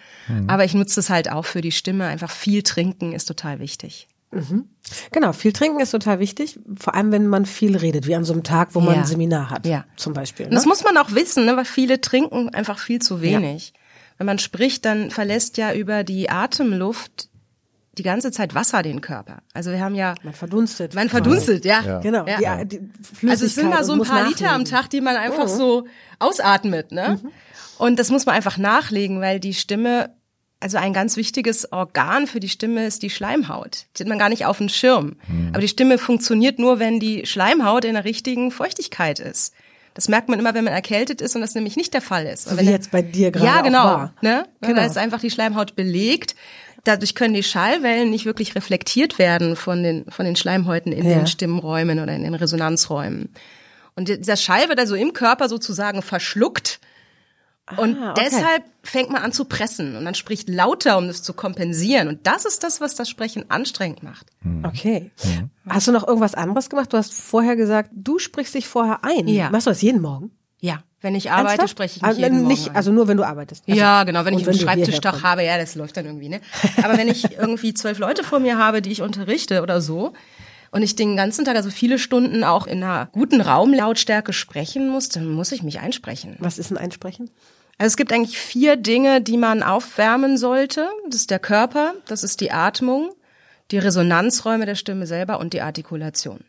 aber 0.46 0.64
ich 0.64 0.74
nutze 0.74 1.00
es 1.00 1.10
halt 1.10 1.30
auch 1.30 1.44
für 1.44 1.60
die 1.60 1.72
Stimme. 1.72 2.06
Einfach 2.06 2.30
viel 2.30 2.62
trinken 2.62 3.12
ist 3.12 3.26
total 3.26 3.58
wichtig. 3.58 4.06
Genau, 5.10 5.32
viel 5.32 5.52
trinken 5.52 5.80
ist 5.80 5.90
total 5.90 6.19
wichtig, 6.19 6.58
vor 6.78 6.94
allem 6.94 7.12
wenn 7.12 7.26
man 7.28 7.46
viel 7.46 7.76
redet, 7.76 8.06
wie 8.06 8.14
an 8.14 8.25
so 8.25 8.32
einem 8.34 8.42
Tag, 8.42 8.75
wo 8.75 8.80
man 8.80 8.94
Ja. 8.96 9.00
ein 9.00 9.06
Seminar 9.06 9.50
hat, 9.50 9.66
Ja. 9.66 9.84
zum 9.96 10.12
Beispiel. 10.12 10.46
Und 10.46 10.54
das 10.54 10.64
Ne? 10.64 10.69
muss 10.69 10.84
man 10.84 10.96
auch 10.98 11.12
wissen, 11.14 11.46
ne? 11.46 11.56
weil 11.56 11.64
viele 11.64 12.00
trinken 12.00 12.50
einfach 12.50 12.78
viel 12.78 13.00
zu 13.00 13.20
wenig. 13.22 13.72
Wenn 14.19 14.26
man 14.26 14.38
spricht, 14.38 14.84
dann 14.84 15.10
verlässt 15.10 15.56
ja 15.58 15.72
über 15.72 16.04
die 16.04 16.28
Atemluft 16.28 17.28
die 17.96 18.02
ganze 18.02 18.30
Zeit 18.30 18.54
Wasser 18.54 18.82
den 18.82 19.00
Körper. 19.00 19.38
Also 19.54 19.70
wir 19.72 19.80
haben 19.80 19.94
ja, 19.94 20.14
Man 20.22 20.34
verdunstet. 20.34 20.94
man 20.94 21.08
verdunstet, 21.08 21.64
ja. 21.64 21.82
Ja. 21.82 21.98
Genau. 22.00 22.26
Ja. 22.26 22.64
Die, 22.64 22.78
die 23.22 23.28
Also 23.30 23.46
es 23.46 23.54
sind 23.54 23.70
da 23.72 23.82
so 23.82 23.92
ein 23.94 24.02
paar 24.02 24.28
Liter 24.28 24.46
am 24.52 24.62
nachlegen. 24.62 24.64
Tag, 24.66 24.90
die 24.90 25.00
man 25.00 25.16
einfach 25.16 25.48
so 25.48 25.86
ausatmet, 26.19 26.92
ne? 26.92 27.20
Und 27.78 27.98
das 27.98 28.10
muss 28.10 28.26
man 28.26 28.34
einfach 28.34 28.58
nachlegen, 28.58 29.20
weil 29.20 29.40
die 29.40 29.54
Stimme, 29.54 30.10
also 30.60 30.78
ein 30.78 30.93
ganz 30.93 31.16
wichtiges 31.16 31.72
Organ 31.72 32.26
für 32.26 32.40
die 32.40 32.49
Stimme 32.49 32.87
ist 32.87 33.02
die 33.02 33.10
Schleimhaut. 33.10 33.87
Die 33.96 34.02
hat 34.02 34.08
man 34.08 34.19
gar 34.19 34.28
nicht 34.28 34.44
auf 34.46 34.58
dem 34.58 34.69
Schirm. 34.69 35.16
Aber 35.52 35.60
die 35.60 35.69
Stimme 35.69 35.99
funktioniert 35.99 36.58
nur, 36.58 36.78
wenn 36.78 36.99
die 37.00 37.26
Schleimhaut 37.26 37.84
in 37.84 37.94
der 37.94 38.05
richtigen 38.05 38.50
Feuchtigkeit 38.50 39.20
ist. 39.20 39.55
Das 39.94 40.08
merkt 40.08 40.28
man 40.28 40.38
immer, 40.38 40.55
wenn 40.55 40.64
man 40.64 40.72
erkältet 40.72 41.20
ist 41.20 41.34
und 41.34 41.40
das 41.43 41.55
nämlich 41.55 41.76
nicht 41.76 41.93
der 41.94 42.02
Fall 42.02 42.26
ist. 42.26 42.44
So 42.49 42.55
wie 42.55 42.58
wenn- 42.58 42.69
jetzt 42.70 42.90
bei 42.90 43.02
dir 43.02 43.31
gerade 43.31 43.46
Ja, 43.46 43.58
auch 43.60 43.62
genau. 43.64 43.84
war. 43.84 44.14
Ne? 44.20 44.46
Genau. 44.60 44.75
Da 44.76 44.87
ist 44.87 44.99
einfach 44.99 45.20
die 45.20 45.31
Schleimhaut 45.31 45.75
belegt. 45.76 46.34
Dadurch 46.84 47.14
können 47.16 47.34
die 47.34 47.43
Schallwellen 47.43 48.11
nicht 48.11 48.25
wirklich 48.25 48.54
reflektiert 48.54 49.19
werden 49.19 49.56
von 49.56 49.82
den, 49.82 50.04
von 50.08 50.25
den 50.25 50.37
Schleimhäuten 50.37 50.93
in 50.93 51.04
Ja. 51.08 51.16
den 51.19 51.26
Stimmräumen 51.26 51.99
oder 52.00 52.14
in 52.14 52.22
den 52.22 52.34
Resonanzräumen. 52.34 53.31
Und 53.96 54.08
dieser 54.08 54.37
Schall 54.37 54.69
wird 54.69 54.78
also 54.78 54.94
im 54.94 55.12
Körper 55.12 55.49
sozusagen 55.49 56.02
verschluckt. 56.02 56.78
Und 57.76 57.98
Ah, 58.02 58.12
okay. 58.12 58.22
deshalb 58.24 58.64
fängt 58.82 59.10
man 59.10 59.22
an 59.22 59.32
zu 59.32 59.44
pressen 59.44 59.96
und 59.96 60.04
man 60.04 60.14
spricht 60.14 60.48
lauter, 60.48 60.96
um 60.96 61.06
das 61.08 61.22
zu 61.22 61.34
kompensieren. 61.34 62.08
Und 62.08 62.26
das 62.26 62.44
ist 62.44 62.64
das, 62.64 62.80
was 62.80 62.94
das 62.94 63.08
Sprechen 63.08 63.44
anstrengend 63.50 64.02
macht. 64.02 64.26
Okay. 64.62 65.10
Hast 65.68 65.86
du 65.86 65.92
noch 65.92 66.06
irgendwas 66.06 66.34
anderes 66.34 66.70
gemacht? 66.70 66.92
Du 66.92 66.96
hast 66.96 67.12
vorher 67.12 67.56
gesagt, 67.56 67.90
du 67.94 68.18
sprichst 68.18 68.54
dich 68.54 68.66
vorher 68.66 69.04
ein. 69.04 69.28
Ja. 69.28 69.50
Machst 69.50 69.66
du 69.66 69.70
das 69.70 69.82
jeden 69.82 70.00
Morgen? 70.00 70.30
Ja, 70.60 70.82
wenn 71.00 71.14
ich 71.14 71.30
arbeite, 71.30 71.50
Ernsthaft? 71.50 71.70
spreche 71.70 71.96
ich 71.96 72.02
mich 72.02 72.08
also, 72.08 72.20
jeden 72.20 72.36
Morgen 72.38 72.48
nicht, 72.48 72.70
ein. 72.70 72.76
Also 72.76 72.90
nur 72.90 73.06
wenn 73.06 73.16
du 73.16 73.24
arbeitest. 73.24 73.64
Also, 73.68 73.78
Ja, 73.78 74.04
genau, 74.04 74.24
wenn 74.24 74.36
ich 74.38 74.48
einen 74.48 74.58
Schreibtischtag 74.58 75.22
habe, 75.22 75.44
ja, 75.44 75.56
das 75.58 75.74
läuft 75.74 75.96
dann 75.96 76.06
irgendwie, 76.06 76.28
ne? 76.28 76.40
Aber 76.82 76.96
wenn 76.96 77.08
ich 77.08 77.36
irgendwie 77.38 77.74
zwölf 77.74 77.98
Leute 77.98 78.24
vor 78.24 78.40
mir 78.40 78.58
habe, 78.58 78.82
die 78.82 78.90
ich 78.90 79.02
unterrichte 79.02 79.62
oder 79.62 79.80
so, 79.80 80.14
und 80.70 80.82
ich 80.82 80.96
den 80.96 81.16
ganzen 81.16 81.44
Tag, 81.44 81.56
also 81.56 81.70
viele 81.70 81.98
Stunden 81.98 82.44
auch 82.44 82.66
in 82.66 82.82
einer 82.82 83.06
guten 83.12 83.40
Raumlautstärke 83.40 84.32
sprechen 84.34 84.88
muss, 84.90 85.08
dann 85.08 85.28
muss 85.28 85.50
ich 85.52 85.62
mich 85.62 85.80
einsprechen. 85.80 86.36
Was 86.40 86.58
ist 86.58 86.70
ein 86.70 86.76
Einsprechen? 86.76 87.30
Also 87.78 87.92
es 87.92 87.96
gibt 87.96 88.12
eigentlich 88.12 88.38
vier 88.38 88.76
Dinge, 88.76 89.20
die 89.20 89.36
man 89.36 89.62
aufwärmen 89.62 90.36
sollte. 90.36 90.88
Das 91.06 91.20
ist 91.20 91.30
der 91.30 91.38
Körper, 91.38 91.94
das 92.06 92.25
ist 92.25 92.40
die 92.40 92.50
Atmung, 92.50 93.10
die 93.70 93.78
Resonanzräume 93.78 94.66
der 94.66 94.75
Stimme 94.75 95.06
selber 95.06 95.38
und 95.38 95.52
die 95.52 95.62
Artikulation. 95.62 96.40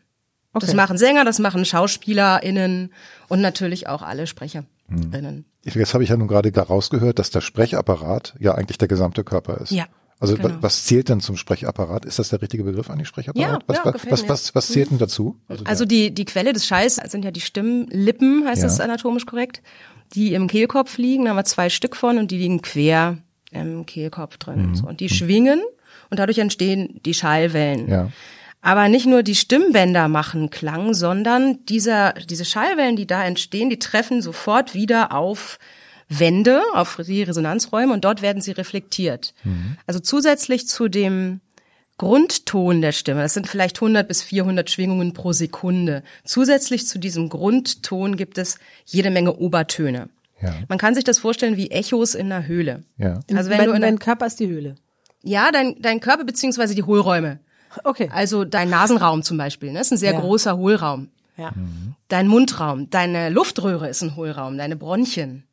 Das 0.52 0.74
machen 0.74 0.98
Sänger, 0.98 1.24
das 1.24 1.38
machen 1.38 1.64
SchauspielerInnen 1.64 2.92
und 3.28 3.40
natürlich 3.40 3.86
auch 3.86 4.02
alle 4.02 4.26
SprecherInnen. 4.26 5.44
Jetzt 5.62 5.94
habe 5.94 6.02
ich 6.02 6.10
ja 6.10 6.16
nun 6.16 6.26
gerade 6.26 6.50
da 6.50 6.62
rausgehört, 6.62 7.20
dass 7.20 7.30
der 7.30 7.40
Sprechapparat 7.40 8.34
ja 8.40 8.56
eigentlich 8.56 8.78
der 8.78 8.88
gesamte 8.88 9.22
Körper 9.22 9.58
ist. 9.58 9.70
Ja, 9.70 9.86
Also 10.20 10.36
genau. 10.36 10.50
wa- 10.50 10.58
was 10.60 10.84
zählt 10.84 11.08
denn 11.08 11.20
zum 11.20 11.36
Sprechapparat? 11.36 12.04
Ist 12.04 12.18
das 12.18 12.28
der 12.28 12.40
richtige 12.42 12.62
Begriff 12.62 12.90
eigentlich, 12.90 13.08
Sprechapparat? 13.08 13.50
Ja, 13.52 13.58
was, 13.66 13.76
ja, 13.78 13.84
was, 13.86 14.10
was, 14.10 14.28
was, 14.28 14.54
was 14.54 14.68
zählt 14.68 14.90
denn 14.90 14.98
dazu? 14.98 15.38
Also 15.64 15.84
die, 15.86 16.14
die 16.14 16.24
Quelle 16.26 16.52
des 16.52 16.66
Schalls 16.66 16.96
sind 16.96 17.24
ja 17.24 17.30
die 17.30 17.40
Stimmlippen, 17.40 18.46
heißt 18.46 18.62
Ja. 18.62 18.68
das 18.68 18.80
anatomisch 18.80 19.26
korrekt, 19.26 19.62
die 20.14 20.34
im 20.34 20.46
Kehlkopf 20.46 20.98
liegen. 20.98 21.24
Da 21.24 21.30
haben 21.30 21.36
wir 21.38 21.44
zwei 21.44 21.70
Stück 21.70 21.96
von 21.96 22.18
und 22.18 22.30
die 22.30 22.38
liegen 22.38 22.60
quer 22.62 23.18
im 23.50 23.86
Kehlkopf 23.86 24.36
drin. 24.36 24.74
So. 24.74 24.86
Und 24.86 25.00
die 25.00 25.08
schwingen 25.08 25.60
und 26.10 26.18
dadurch 26.20 26.38
entstehen 26.38 27.00
die 27.04 27.14
Schallwellen. 27.14 27.88
Ja. 27.88 28.10
Aber 28.62 28.90
nicht 28.90 29.06
nur 29.06 29.22
die 29.22 29.34
Stimmbänder 29.34 30.06
machen 30.08 30.50
Klang, 30.50 30.92
sondern 30.92 31.64
dieser, 31.64 32.12
diese 32.12 32.44
Schallwellen, 32.44 32.94
die 32.94 33.06
da 33.06 33.24
entstehen, 33.24 33.70
die 33.70 33.78
treffen 33.78 34.20
sofort 34.20 34.74
wieder 34.74 35.12
auf 35.12 35.58
Wände, 36.10 36.60
auf 36.74 36.98
die 37.06 37.22
Resonanzräume 37.22 37.92
und 37.94 38.04
dort 38.04 38.20
werden 38.20 38.42
sie 38.42 38.50
reflektiert. 38.50 39.32
Also 39.86 40.00
zusätzlich 40.00 40.66
zu 40.68 40.88
dem 40.88 41.40
Grundton 41.98 42.80
der 42.80 42.92
Stimme, 42.92 43.22
das 43.22 43.34
sind 43.34 43.46
vielleicht 43.46 43.76
100 43.76 44.08
bis 44.08 44.22
400 44.22 44.70
Schwingungen 44.70 45.12
pro 45.12 45.32
Sekunde. 45.32 46.02
Zusätzlich 46.24 46.86
zu 46.86 46.98
diesem 46.98 47.28
Grundton 47.28 48.16
gibt 48.16 48.38
es 48.38 48.58
jede 48.86 49.10
Menge 49.10 49.36
Obertöne. 49.36 50.08
Ja. 50.42 50.54
Man 50.68 50.78
kann 50.78 50.94
sich 50.94 51.04
das 51.04 51.18
vorstellen 51.18 51.56
wie 51.58 51.70
Echos 51.70 52.14
in 52.14 52.32
einer 52.32 52.46
Höhle. 52.46 52.82
Ja. 52.96 53.20
Also 53.34 53.50
wenn 53.50 53.58
mein, 53.58 53.66
du 53.68 53.74
in 53.74 53.80
der, 53.82 53.90
mein 53.90 53.98
Körper 53.98 54.24
ist 54.26 54.40
die 54.40 54.48
Höhle. 54.48 54.76
ja, 55.22 55.50
dein, 55.52 55.76
dein 55.80 56.00
Körper 56.00 56.24
beziehungsweise 56.24 56.74
die 56.74 56.82
Hohlräume. 56.82 57.38
Okay. 57.84 58.08
Also 58.12 58.44
dein 58.46 58.70
Nasenraum 58.70 59.22
zum 59.22 59.36
Beispiel, 59.36 59.70
ne? 59.70 59.80
ist 59.80 59.92
ein 59.92 59.98
sehr 59.98 60.14
Ja. 60.14 60.20
großer 60.20 60.56
Hohlraum. 60.56 61.08
Ja. 61.36 61.52
Dein 62.08 62.26
Mundraum, 62.26 62.88
deine 62.90 63.28
Luftröhre 63.28 63.88
ist 63.88 64.02
ein 64.02 64.16
Hohlraum, 64.16 64.58
deine 64.58 64.76
Bronchien, 64.76 65.44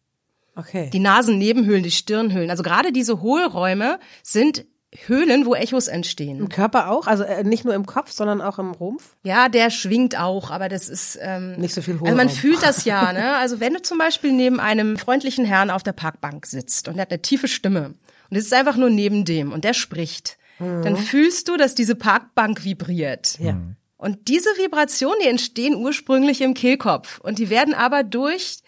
Okay. 0.57 0.89
die 0.91 0.99
Nasennebenhöhlen, 0.99 1.83
die 1.83 1.91
Stirnhöhlen. 1.91 2.49
Also 2.49 2.63
gerade 2.63 2.91
diese 2.91 3.21
Hohlräume 3.21 3.99
sind 4.23 4.65
Höhlen, 5.05 5.45
wo 5.45 5.53
Echos 5.53 5.87
entstehen. 5.89 6.39
Im 6.39 6.49
Körper 6.49 6.89
auch? 6.89 7.07
Also 7.07 7.23
äh, 7.23 7.43
nicht 7.43 7.65
nur 7.65 7.73
im 7.75 7.85
Kopf, 7.85 8.11
sondern 8.11 8.41
auch 8.41 8.57
im 8.57 8.71
Rumpf? 8.71 9.15
Ja, 9.23 9.49
der 9.49 9.69
schwingt 9.69 10.17
auch, 10.17 10.49
aber 10.49 10.69
das 10.69 10.87
ist 10.87 11.19
ähm, 11.21 11.57
Nicht 11.57 11.73
so 11.73 11.81
viel 11.81 11.95
Also 11.95 12.05
man 12.05 12.27
Hohlraum. 12.27 12.29
fühlt 12.29 12.63
das 12.63 12.85
ja, 12.85 13.11
ne? 13.11 13.35
Also 13.35 13.59
wenn 13.59 13.73
du 13.73 13.81
zum 13.81 13.97
Beispiel 13.97 14.31
neben 14.31 14.59
einem 14.61 14.97
freundlichen 14.97 15.43
Herrn 15.45 15.69
auf 15.69 15.83
der 15.83 15.91
Parkbank 15.91 16.45
sitzt 16.45 16.87
und 16.87 16.95
der 16.95 17.01
hat 17.01 17.11
eine 17.11 17.21
tiefe 17.21 17.49
Stimme 17.49 17.95
und 18.29 18.37
es 18.37 18.45
ist 18.45 18.53
einfach 18.53 18.77
nur 18.77 18.89
neben 18.89 19.25
dem 19.25 19.51
und 19.51 19.63
der 19.65 19.73
spricht, 19.73 20.37
dann 20.59 20.97
fühlst 20.97 21.49
du, 21.49 21.57
dass 21.57 21.75
diese 21.75 21.93
Parkbank 21.93 22.63
vibriert. 22.63 23.35
Mhm. 23.39 23.45
Ja. 23.45 23.57
Und 23.97 24.27
diese 24.27 24.49
Vibrationen, 24.57 25.19
die 25.21 25.27
entstehen 25.27 25.75
ursprünglich 25.75 26.41
im 26.41 26.53
Kehlkopf 26.55 27.19
und 27.19 27.37
die 27.39 27.49
werden 27.51 27.73
aber 27.75 28.03
durch 28.03 28.59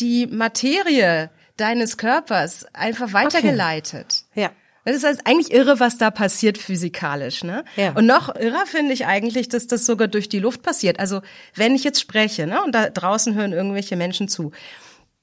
die 0.00 0.26
Materie 0.26 1.30
deines 1.56 1.96
Körpers 1.96 2.66
einfach 2.72 3.12
weitergeleitet. 3.12 4.24
Ja. 4.34 4.50
Das 4.84 4.96
ist 4.96 5.04
also 5.04 5.20
eigentlich 5.24 5.50
irre, 5.50 5.80
was 5.80 5.96
da 5.96 6.10
passiert 6.10 6.58
physikalisch, 6.58 7.42
ne? 7.42 7.64
Ja. 7.76 7.92
Und 7.92 8.04
noch 8.04 8.34
irrer 8.36 8.66
finde 8.66 8.92
ich 8.92 9.06
eigentlich, 9.06 9.48
dass 9.48 9.66
das 9.66 9.86
sogar 9.86 10.08
durch 10.08 10.28
die 10.28 10.40
Luft 10.40 10.62
passiert. 10.62 11.00
Also 11.00 11.22
wenn 11.54 11.74
ich 11.74 11.84
jetzt 11.84 12.00
spreche, 12.00 12.46
ne, 12.46 12.62
und 12.62 12.74
da 12.74 12.90
draußen 12.90 13.34
hören 13.34 13.52
irgendwelche 13.52 13.96
Menschen 13.96 14.28
zu, 14.28 14.52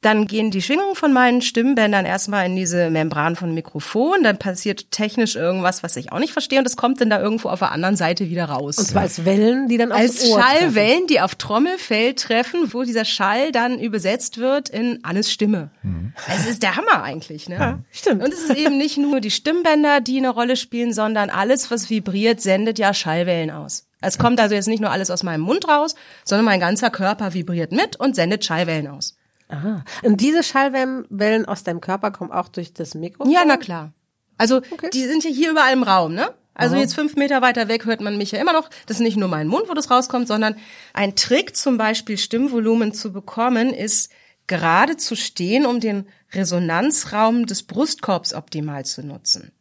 dann 0.01 0.25
gehen 0.25 0.50
die 0.50 0.63
Schwingungen 0.63 0.95
von 0.95 1.13
meinen 1.13 1.43
Stimmbändern 1.43 2.05
erstmal 2.05 2.47
in 2.47 2.55
diese 2.55 2.89
Membran 2.89 3.35
von 3.35 3.53
Mikrofon, 3.53 4.23
dann 4.23 4.39
passiert 4.39 4.89
technisch 4.89 5.35
irgendwas, 5.35 5.83
was 5.83 5.95
ich 5.95 6.11
auch 6.11 6.17
nicht 6.17 6.33
verstehe, 6.33 6.57
und 6.57 6.65
das 6.65 6.75
kommt 6.75 7.00
dann 7.00 7.11
da 7.11 7.21
irgendwo 7.21 7.50
auf 7.50 7.59
der 7.59 7.71
anderen 7.71 7.95
Seite 7.95 8.27
wieder 8.27 8.45
raus. 8.45 8.79
Und 8.79 8.88
zwar 8.88 9.03
als 9.03 9.25
Wellen, 9.25 9.67
die 9.67 9.77
dann 9.77 9.91
als 9.91 10.27
Ohr 10.27 10.39
treffen. 10.39 10.59
Schallwellen, 10.59 11.05
die 11.05 11.21
auf 11.21 11.35
Trommelfell 11.35 12.15
treffen, 12.15 12.73
wo 12.73 12.81
dieser 12.81 13.05
Schall 13.05 13.51
dann 13.51 13.79
übersetzt 13.79 14.39
wird 14.39 14.69
in 14.69 15.03
Annes 15.03 15.31
Stimme. 15.31 15.69
Es 16.27 16.46
ist 16.46 16.63
der 16.63 16.75
Hammer 16.75 17.03
eigentlich, 17.03 17.50
ne? 17.50 17.56
Ja, 17.56 17.80
stimmt. 17.91 18.24
Und 18.24 18.34
es 18.34 18.41
ist 18.41 18.56
eben 18.56 18.77
nicht 18.77 18.98
nur 18.98 19.20
die 19.20 19.32
Stimmbänder, 19.32 20.01
die 20.01 20.18
eine 20.18 20.30
Rolle 20.30 20.56
spielen, 20.56 20.94
sondern 20.94 21.30
alles, 21.30 21.72
was 21.72 21.89
vibriert, 21.89 22.41
sendet 22.41 22.80
ja 22.80 22.94
Schallwellen 22.94 23.51
aus. 23.51 23.88
Es 24.01 24.18
kommt 24.18 24.39
also 24.39 24.56
jetzt 24.56 24.68
nicht 24.68 24.80
nur 24.80 24.91
alles 24.91 25.12
aus 25.12 25.24
meinem 25.24 25.41
Mund 25.41 25.68
raus, 25.68 25.96
sondern 26.24 26.46
mein 26.46 26.60
ganzer 26.60 26.89
Körper 26.89 27.34
vibriert 27.34 27.72
mit 27.72 28.00
und 28.00 28.15
sendet 28.15 28.44
Schallwellen 28.44 28.88
aus. 28.88 29.15
Aha. 29.48 29.84
Und 30.01 30.22
diese 30.22 30.44
Schallwellen 30.44 31.46
aus 31.46 31.63
deinem 31.63 31.82
Körper 31.82 32.12
kommen 32.12 32.32
auch 32.32 32.48
durch 32.48 32.74
das 32.74 32.96
Mikrofon? 32.96 33.32
Ja, 33.32 33.44
na 33.46 33.58
klar. 33.58 33.91
Also 34.38 34.62
die 34.94 35.03
sind 35.03 35.24
ja 35.24 35.30
hier 35.30 35.51
überall 35.51 35.74
im 35.74 35.84
Raum, 35.84 36.13
ne? 36.13 36.34
Also 36.53 36.75
jetzt 36.75 36.96
fünf 36.96 37.15
Meter 37.15 37.41
weiter 37.41 37.68
weg 37.70 37.86
hört 37.86 38.01
man 38.01 38.18
mich 38.18 38.32
ja 38.32 38.39
immer 38.39 38.53
noch. 38.53 38.70
Das 38.86 38.98
ist 38.98 39.03
nicht 39.03 39.18
nur 39.18 39.30
mein 39.30 39.48
Mund, 39.48 39.70
wo 39.70 39.74
das 39.74 39.89
rauskommt, 39.89 40.27
sondern 40.27 40.56
ein 40.94 41.15
Trick, 41.15 41.56
zum 41.56 41.77
Beispiel 41.77 42.18
Stimmvolumen 42.18 42.94
zu 42.94 43.13
bekommen, 43.13 43.74
ist 43.74 44.12
gerade 44.51 44.98
zu 44.98 45.15
stehen, 45.15 45.65
um 45.65 45.79
den 45.79 46.05
Resonanzraum 46.34 47.46
des 47.48 47.63
Brustkorbs 47.63 48.34
optimal 48.34 48.86
zu 48.86 49.01
nutzen. 49.05 49.51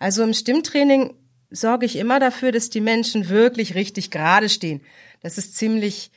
Also 0.00 0.22
im 0.24 0.34
Stimmtraining 0.34 1.14
sorge 1.50 1.86
ich 1.86 1.96
immer 1.96 2.18
dafür, 2.18 2.50
dass 2.52 2.68
die 2.68 2.80
Menschen 2.80 3.28
wirklich 3.28 3.74
richtig 3.76 4.10
gerade 4.10 4.48
stehen. 4.48 4.80
Das 5.22 5.38
ist 5.38 5.56
ziemlich 5.56 6.10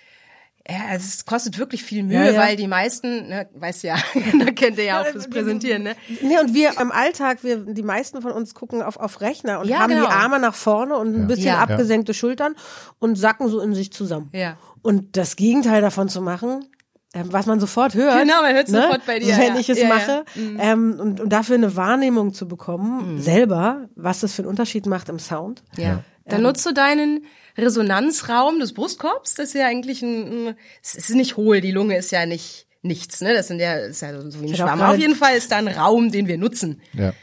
ja, 0.71 0.93
es 0.95 1.25
kostet 1.25 1.57
wirklich 1.57 1.83
viel 1.83 2.03
Mühe, 2.03 2.13
Ja, 2.25 2.29
ja. 2.31 2.39
weil 2.41 2.55
die 2.55 2.67
meisten, 2.67 3.27
ne, 3.29 3.49
weiß 3.55 3.81
ja, 3.81 3.95
da 4.39 4.51
kennt 4.51 4.77
ihr 4.77 4.83
ja 4.83 5.01
auch 5.01 5.07
fürs 5.07 5.27
Präsentieren, 5.27 5.81
ne? 5.81 5.95
Nee, 6.21 6.37
und 6.39 6.53
wir 6.53 6.79
im 6.79 6.91
Alltag, 6.91 7.43
wir, 7.43 7.57
die 7.57 7.81
meisten 7.81 8.21
von 8.21 8.31
uns 8.33 8.53
gucken 8.53 8.83
auf, 8.83 8.97
auf 8.97 9.19
Rechner 9.21 9.61
und 9.61 9.67
Ja, 9.67 9.79
haben 9.79 9.89
genau. 9.93 10.05
die 10.05 10.11
Arme 10.11 10.39
nach 10.39 10.53
vorne 10.53 10.95
und 10.95 11.15
ein 11.15 11.25
bisschen 11.25 11.47
Ja. 11.47 11.57
abgesenkte 11.59 12.13
Schultern 12.13 12.53
und 12.99 13.15
sacken 13.15 13.47
so 13.49 13.59
in 13.61 13.73
sich 13.73 13.91
zusammen. 13.91 14.29
Ja. 14.31 14.57
Und 14.83 15.17
das 15.17 15.35
Gegenteil 15.37 15.81
davon 15.81 16.07
zu 16.07 16.21
machen, 16.21 16.65
was 17.13 17.45
man 17.47 17.59
sofort 17.59 17.95
hört. 17.95 18.21
Genau, 18.21 18.41
man 18.41 18.53
hört's 18.53 18.71
ne? 18.71 18.83
sofort 18.83 19.05
bei 19.05 19.19
dir, 19.19 19.35
Wenn 19.37 19.55
ja. 19.55 19.59
ich 19.59 19.69
es 19.69 19.79
Ja, 19.79 19.87
ja. 19.87 19.95
mache. 19.95 20.25
Ähm, 20.35 20.97
und, 20.99 21.19
und 21.19 21.29
dafür 21.29 21.55
eine 21.55 21.75
Wahrnehmung 21.75 22.33
zu 22.33 22.47
bekommen, 22.47 23.19
selber, 23.19 23.89
was 23.95 24.19
das 24.19 24.33
für 24.33 24.43
einen 24.43 24.49
Unterschied 24.49 24.85
macht 24.85 25.09
im 25.09 25.19
Sound. 25.19 25.63
Ja. 25.77 26.03
Dann 26.25 26.43
nutzt 26.43 26.65
du 26.65 26.73
deinen 26.73 27.25
Resonanzraum 27.57 28.59
des 28.59 28.73
Brustkorbs. 28.73 29.33
Das 29.33 29.47
ist 29.47 29.55
ja 29.55 29.65
eigentlich 29.65 30.03
ein, 30.03 30.49
ein 30.49 30.55
es 30.83 30.93
ist 30.93 31.09
nicht 31.15 31.37
hohl, 31.37 31.61
die 31.61 31.71
Lunge 31.71 31.97
ist 31.97 32.11
ja 32.11 32.27
nicht 32.27 32.67
nichts, 32.81 33.21
ne? 33.21 33.33
Das 33.33 33.47
sind 33.47 33.59
ja, 33.59 33.73
ist 33.73 34.01
ja 34.01 34.19
so 34.29 34.41
wie 34.41 34.49
ein 34.49 34.55
Schwamm. 34.55 34.81
Auf 34.81 34.97
jeden 34.97 35.15
Fall 35.15 35.35
ist 35.35 35.51
da 35.51 35.57
ein 35.57 35.67
Raum, 35.67 36.11
den 36.11 36.27
wir 36.27 36.37
nutzen. 36.37 36.81
Ja. 36.93 37.13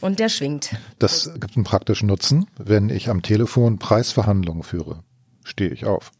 Und 0.00 0.18
der 0.18 0.28
schwingt. 0.28 0.70
Das 0.98 1.30
gibt 1.38 1.56
einen 1.56 1.64
praktischen 1.64 2.08
Nutzen. 2.08 2.46
Wenn 2.58 2.88
ich 2.90 3.08
am 3.08 3.22
Telefon 3.22 3.78
Preisverhandlungen 3.78 4.62
führe, 4.62 5.04
stehe 5.44 5.70
ich 5.70 5.84
auf. 5.84 6.10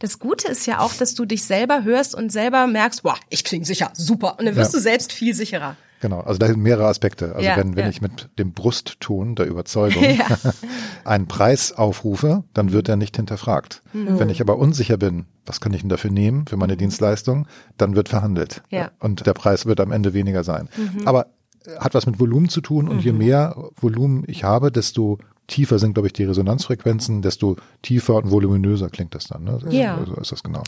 Das 0.00 0.18
Gute 0.18 0.48
ist 0.48 0.66
ja 0.66 0.78
auch, 0.80 0.94
dass 0.94 1.14
du 1.14 1.24
dich 1.24 1.44
selber 1.44 1.82
hörst 1.84 2.14
und 2.14 2.30
selber 2.30 2.66
merkst, 2.66 3.02
boah, 3.02 3.16
ich 3.30 3.42
klinge 3.44 3.64
sicher, 3.64 3.90
super. 3.94 4.38
Und 4.38 4.46
dann 4.46 4.54
wirst 4.56 4.72
Ja. 4.72 4.78
du 4.78 4.82
selbst 4.82 5.12
viel 5.12 5.34
sicherer. 5.34 5.76
Genau, 6.00 6.20
also 6.20 6.38
da 6.38 6.46
sind 6.46 6.60
mehrere 6.60 6.86
Aspekte. 6.86 7.34
Also 7.34 7.44
Ja, 7.44 7.56
wenn, 7.56 7.74
wenn 7.74 7.84
ja. 7.86 7.90
ich 7.90 8.00
mit 8.00 8.28
dem 8.38 8.52
Brustton 8.52 9.34
der 9.34 9.46
Überzeugung 9.46 10.04
einen 11.04 11.26
Preis 11.26 11.72
aufrufe, 11.72 12.44
dann 12.54 12.70
wird 12.72 12.88
er 12.88 12.94
nicht 12.94 13.16
hinterfragt. 13.16 13.82
Mhm. 13.92 14.18
Wenn 14.20 14.28
ich 14.28 14.40
aber 14.40 14.58
unsicher 14.58 14.96
bin, 14.96 15.26
was 15.44 15.60
kann 15.60 15.72
ich 15.74 15.80
denn 15.80 15.88
dafür 15.88 16.12
nehmen 16.12 16.46
für 16.46 16.56
meine 16.56 16.76
Dienstleistung, 16.76 17.48
dann 17.76 17.96
wird 17.96 18.08
verhandelt. 18.08 18.62
Ja. 18.70 18.84
Mhm. 18.84 18.88
Und 19.00 19.26
der 19.26 19.34
Preis 19.34 19.66
wird 19.66 19.80
am 19.80 19.90
Ende 19.90 20.14
weniger 20.14 20.44
sein. 20.44 20.68
Aber 21.04 21.26
äh, 21.66 21.76
hat 21.80 21.94
was 21.94 22.06
mit 22.06 22.20
Volumen 22.20 22.48
zu 22.48 22.60
tun 22.60 22.88
und 22.88 23.00
je 23.02 23.12
mehr 23.12 23.56
Volumen 23.80 24.22
ich 24.28 24.44
habe, 24.44 24.70
desto 24.70 25.18
tiefer 25.48 25.78
sind, 25.78 25.94
glaube 25.94 26.06
ich, 26.06 26.12
die 26.12 26.24
Resonanzfrequenzen, 26.24 27.22
desto 27.22 27.56
tiefer 27.82 28.16
und 28.16 28.30
voluminöser 28.30 28.90
klingt 28.90 29.14
das 29.14 29.28
dann. 29.28 29.44
Ne? 29.44 29.58
Ja. 29.70 29.96
Also 29.96 30.14
ist 30.16 30.30
das 30.30 30.42
genau. 30.42 30.62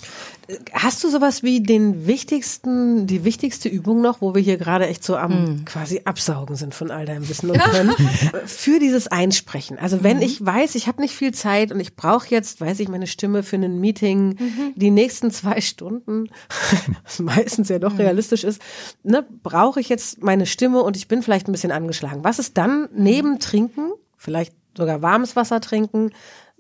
Hast 0.72 1.04
du 1.04 1.10
sowas 1.10 1.42
wie 1.42 1.62
den 1.62 2.06
wichtigsten, 2.06 3.06
die 3.06 3.22
wichtigste 3.24 3.68
Übung 3.68 4.00
noch, 4.00 4.20
wo 4.22 4.34
wir 4.34 4.40
hier 4.42 4.56
gerade 4.56 4.86
echt 4.86 5.04
so 5.04 5.16
am 5.16 5.30
Hm. 5.46 5.64
quasi 5.66 6.00
Absaugen 6.06 6.56
sind 6.56 6.74
von 6.74 6.90
all 6.90 7.04
deinem 7.06 7.28
Wissen 7.28 7.50
und 7.50 7.58
Können, 7.60 7.92
für 8.46 8.78
dieses 8.78 9.06
Einsprechen? 9.06 9.78
Also 9.78 9.98
Mhm. 9.98 10.04
wenn 10.04 10.22
ich 10.22 10.44
weiß, 10.44 10.74
ich 10.74 10.86
habe 10.88 11.02
nicht 11.02 11.14
viel 11.14 11.32
Zeit 11.32 11.72
und 11.72 11.78
ich 11.80 11.94
brauche 11.94 12.28
jetzt, 12.30 12.60
weiß 12.60 12.80
ich, 12.80 12.88
meine 12.88 13.06
Stimme 13.06 13.42
für 13.42 13.56
ein 13.56 13.80
Meeting, 13.80 14.28
Mhm. 14.40 14.72
die 14.76 14.90
nächsten 14.90 15.30
zwei 15.30 15.60
Stunden, 15.60 16.28
was 17.04 17.18
meistens 17.18 17.68
ja 17.68 17.76
Mhm. 17.76 17.80
doch 17.82 17.98
realistisch 17.98 18.44
ist, 18.44 18.62
ne, 19.02 19.26
brauche 19.42 19.78
ich 19.78 19.90
jetzt 19.90 20.22
meine 20.22 20.46
Stimme 20.46 20.82
und 20.82 20.96
ich 20.96 21.06
bin 21.06 21.22
vielleicht 21.22 21.48
ein 21.48 21.52
bisschen 21.52 21.70
angeschlagen. 21.72 22.24
Was 22.24 22.38
ist 22.38 22.56
dann 22.56 22.88
neben 22.94 23.38
Trinken, 23.40 23.90
vielleicht 24.16 24.54
sogar 24.80 25.02
warmes 25.02 25.36
Wasser 25.36 25.60
trinken, 25.60 26.10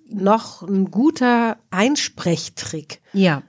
noch 0.08 0.62
ein 0.62 0.90
guter 0.90 1.56
Einsprechtrick? 1.70 3.00
Ja. 3.12 3.42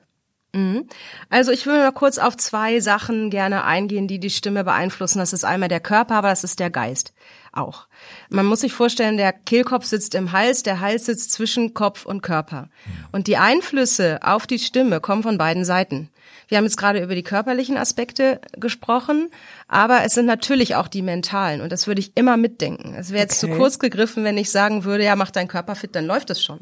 Mhm. 0.53 0.87
Also 1.29 1.51
ich 1.51 1.65
will 1.65 1.77
mal 1.77 1.91
kurz 1.93 2.17
auf 2.17 2.35
zwei 2.35 2.79
Sachen 2.79 3.29
gerne 3.29 3.63
eingehen, 3.63 4.07
die 4.07 4.19
die 4.19 4.29
Stimme 4.29 4.63
beeinflussen. 4.63 5.19
Das 5.19 5.33
ist 5.33 5.45
einmal 5.45 5.69
der 5.69 5.79
Körper, 5.79 6.15
aber 6.15 6.29
das 6.29 6.43
ist 6.43 6.59
der 6.59 6.69
Geist 6.69 7.13
auch. 7.53 7.87
Man 8.29 8.45
muss 8.45 8.61
sich 8.61 8.73
vorstellen, 8.73 9.17
der 9.17 9.33
Kehlkopf 9.33 9.85
sitzt 9.85 10.15
im 10.15 10.31
Hals, 10.31 10.63
der 10.63 10.79
Hals 10.79 11.05
sitzt 11.05 11.31
zwischen 11.33 11.73
Kopf 11.73 12.05
und 12.05 12.21
Körper. 12.21 12.69
Und 13.11 13.27
die 13.27 13.37
Einflüsse 13.37 14.19
auf 14.21 14.47
die 14.47 14.59
Stimme 14.59 15.01
kommen 15.01 15.23
von 15.23 15.37
beiden 15.37 15.65
Seiten. 15.65 16.09
Wir 16.47 16.57
haben 16.57 16.65
jetzt 16.65 16.77
gerade 16.77 17.01
über 17.01 17.15
die 17.15 17.23
körperlichen 17.23 17.77
Aspekte 17.77 18.41
gesprochen, 18.57 19.29
aber 19.67 20.03
es 20.03 20.13
sind 20.13 20.25
natürlich 20.25 20.75
auch 20.75 20.87
die 20.87 21.01
mentalen 21.01 21.61
und 21.61 21.71
das 21.71 21.87
würde 21.87 21.99
ich 22.01 22.11
immer 22.15 22.35
mitdenken. 22.37 22.93
Es 22.97 23.11
wäre 23.11 23.23
jetzt 23.23 23.41
Okay. 23.43 23.53
zu 23.53 23.57
kurz 23.57 23.79
gegriffen, 23.79 24.23
wenn 24.23 24.37
ich 24.37 24.51
sagen 24.51 24.83
würde, 24.83 25.03
ja, 25.05 25.15
mach 25.15 25.31
deinen 25.31 25.47
Körper 25.47 25.75
fit, 25.75 25.95
dann 25.95 26.05
läuft 26.05 26.29
es 26.29 26.43
schon 26.43 26.59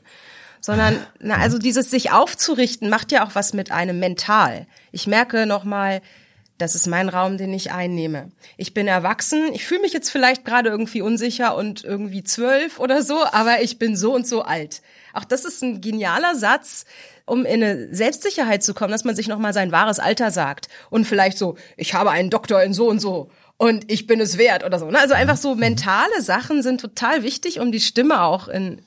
sondern 0.61 0.99
na, 1.19 1.37
also 1.37 1.57
dieses 1.57 1.89
sich 1.89 2.11
aufzurichten 2.11 2.89
macht 2.89 3.11
ja 3.11 3.25
auch 3.25 3.35
was 3.35 3.53
mit 3.53 3.71
einem 3.71 3.99
mental. 3.99 4.67
Ich 4.91 5.07
merke 5.07 5.45
nochmal, 5.45 6.01
das 6.59 6.75
ist 6.75 6.87
mein 6.87 7.07
Raum, 7.07 7.37
den 7.37 7.53
ich 7.53 7.71
einnehme. 7.71 8.31
Ich 8.57 8.73
bin 8.73 8.87
erwachsen, 8.87 9.53
ich 9.53 9.65
fühle 9.65 9.81
mich 9.81 9.93
jetzt 9.93 10.09
vielleicht 10.09 10.43
gerade 10.43 10.69
irgendwie 10.69 11.01
unsicher 11.01 11.55
und 11.55 11.85
irgendwie 11.85 12.23
zwölf 12.23 12.79
oder 12.79 13.01
so, 13.01 13.23
aber 13.31 13.61
ich 13.61 13.79
bin 13.79 13.95
so 13.95 14.13
und 14.13 14.27
so 14.27 14.41
alt. 14.41 14.81
Auch 15.13 15.23
das 15.23 15.45
ist 15.45 15.63
ein 15.63 15.79
genialer 15.79 16.35
Satz, 16.35 16.85
um 17.25 17.45
in 17.45 17.63
eine 17.63 17.95
Selbstsicherheit 17.95 18.61
zu 18.61 18.73
kommen, 18.73 18.91
dass 18.91 19.05
man 19.05 19.15
sich 19.15 19.29
nochmal 19.29 19.53
sein 19.53 19.71
wahres 19.71 19.99
Alter 19.99 20.31
sagt. 20.31 20.67
Und 20.89 21.05
vielleicht 21.05 21.37
so, 21.37 21.55
ich 21.77 21.93
habe 21.93 22.11
einen 22.11 22.29
Doktor 22.29 22.61
in 22.61 22.73
so 22.73 22.89
und 22.89 22.99
so 22.99 23.31
und 23.55 23.89
ich 23.89 24.05
bin 24.05 24.19
es 24.19 24.37
wert 24.37 24.65
oder 24.65 24.79
so. 24.79 24.91
ne? 24.91 24.99
Also 24.99 25.13
einfach 25.13 25.37
so 25.37 25.55
mentale 25.55 26.21
Sachen 26.21 26.61
sind 26.61 26.81
total 26.81 27.23
wichtig, 27.23 27.59
um 27.59 27.71
die 27.71 27.79
Stimme 27.79 28.21
auch 28.21 28.49
in, 28.49 28.81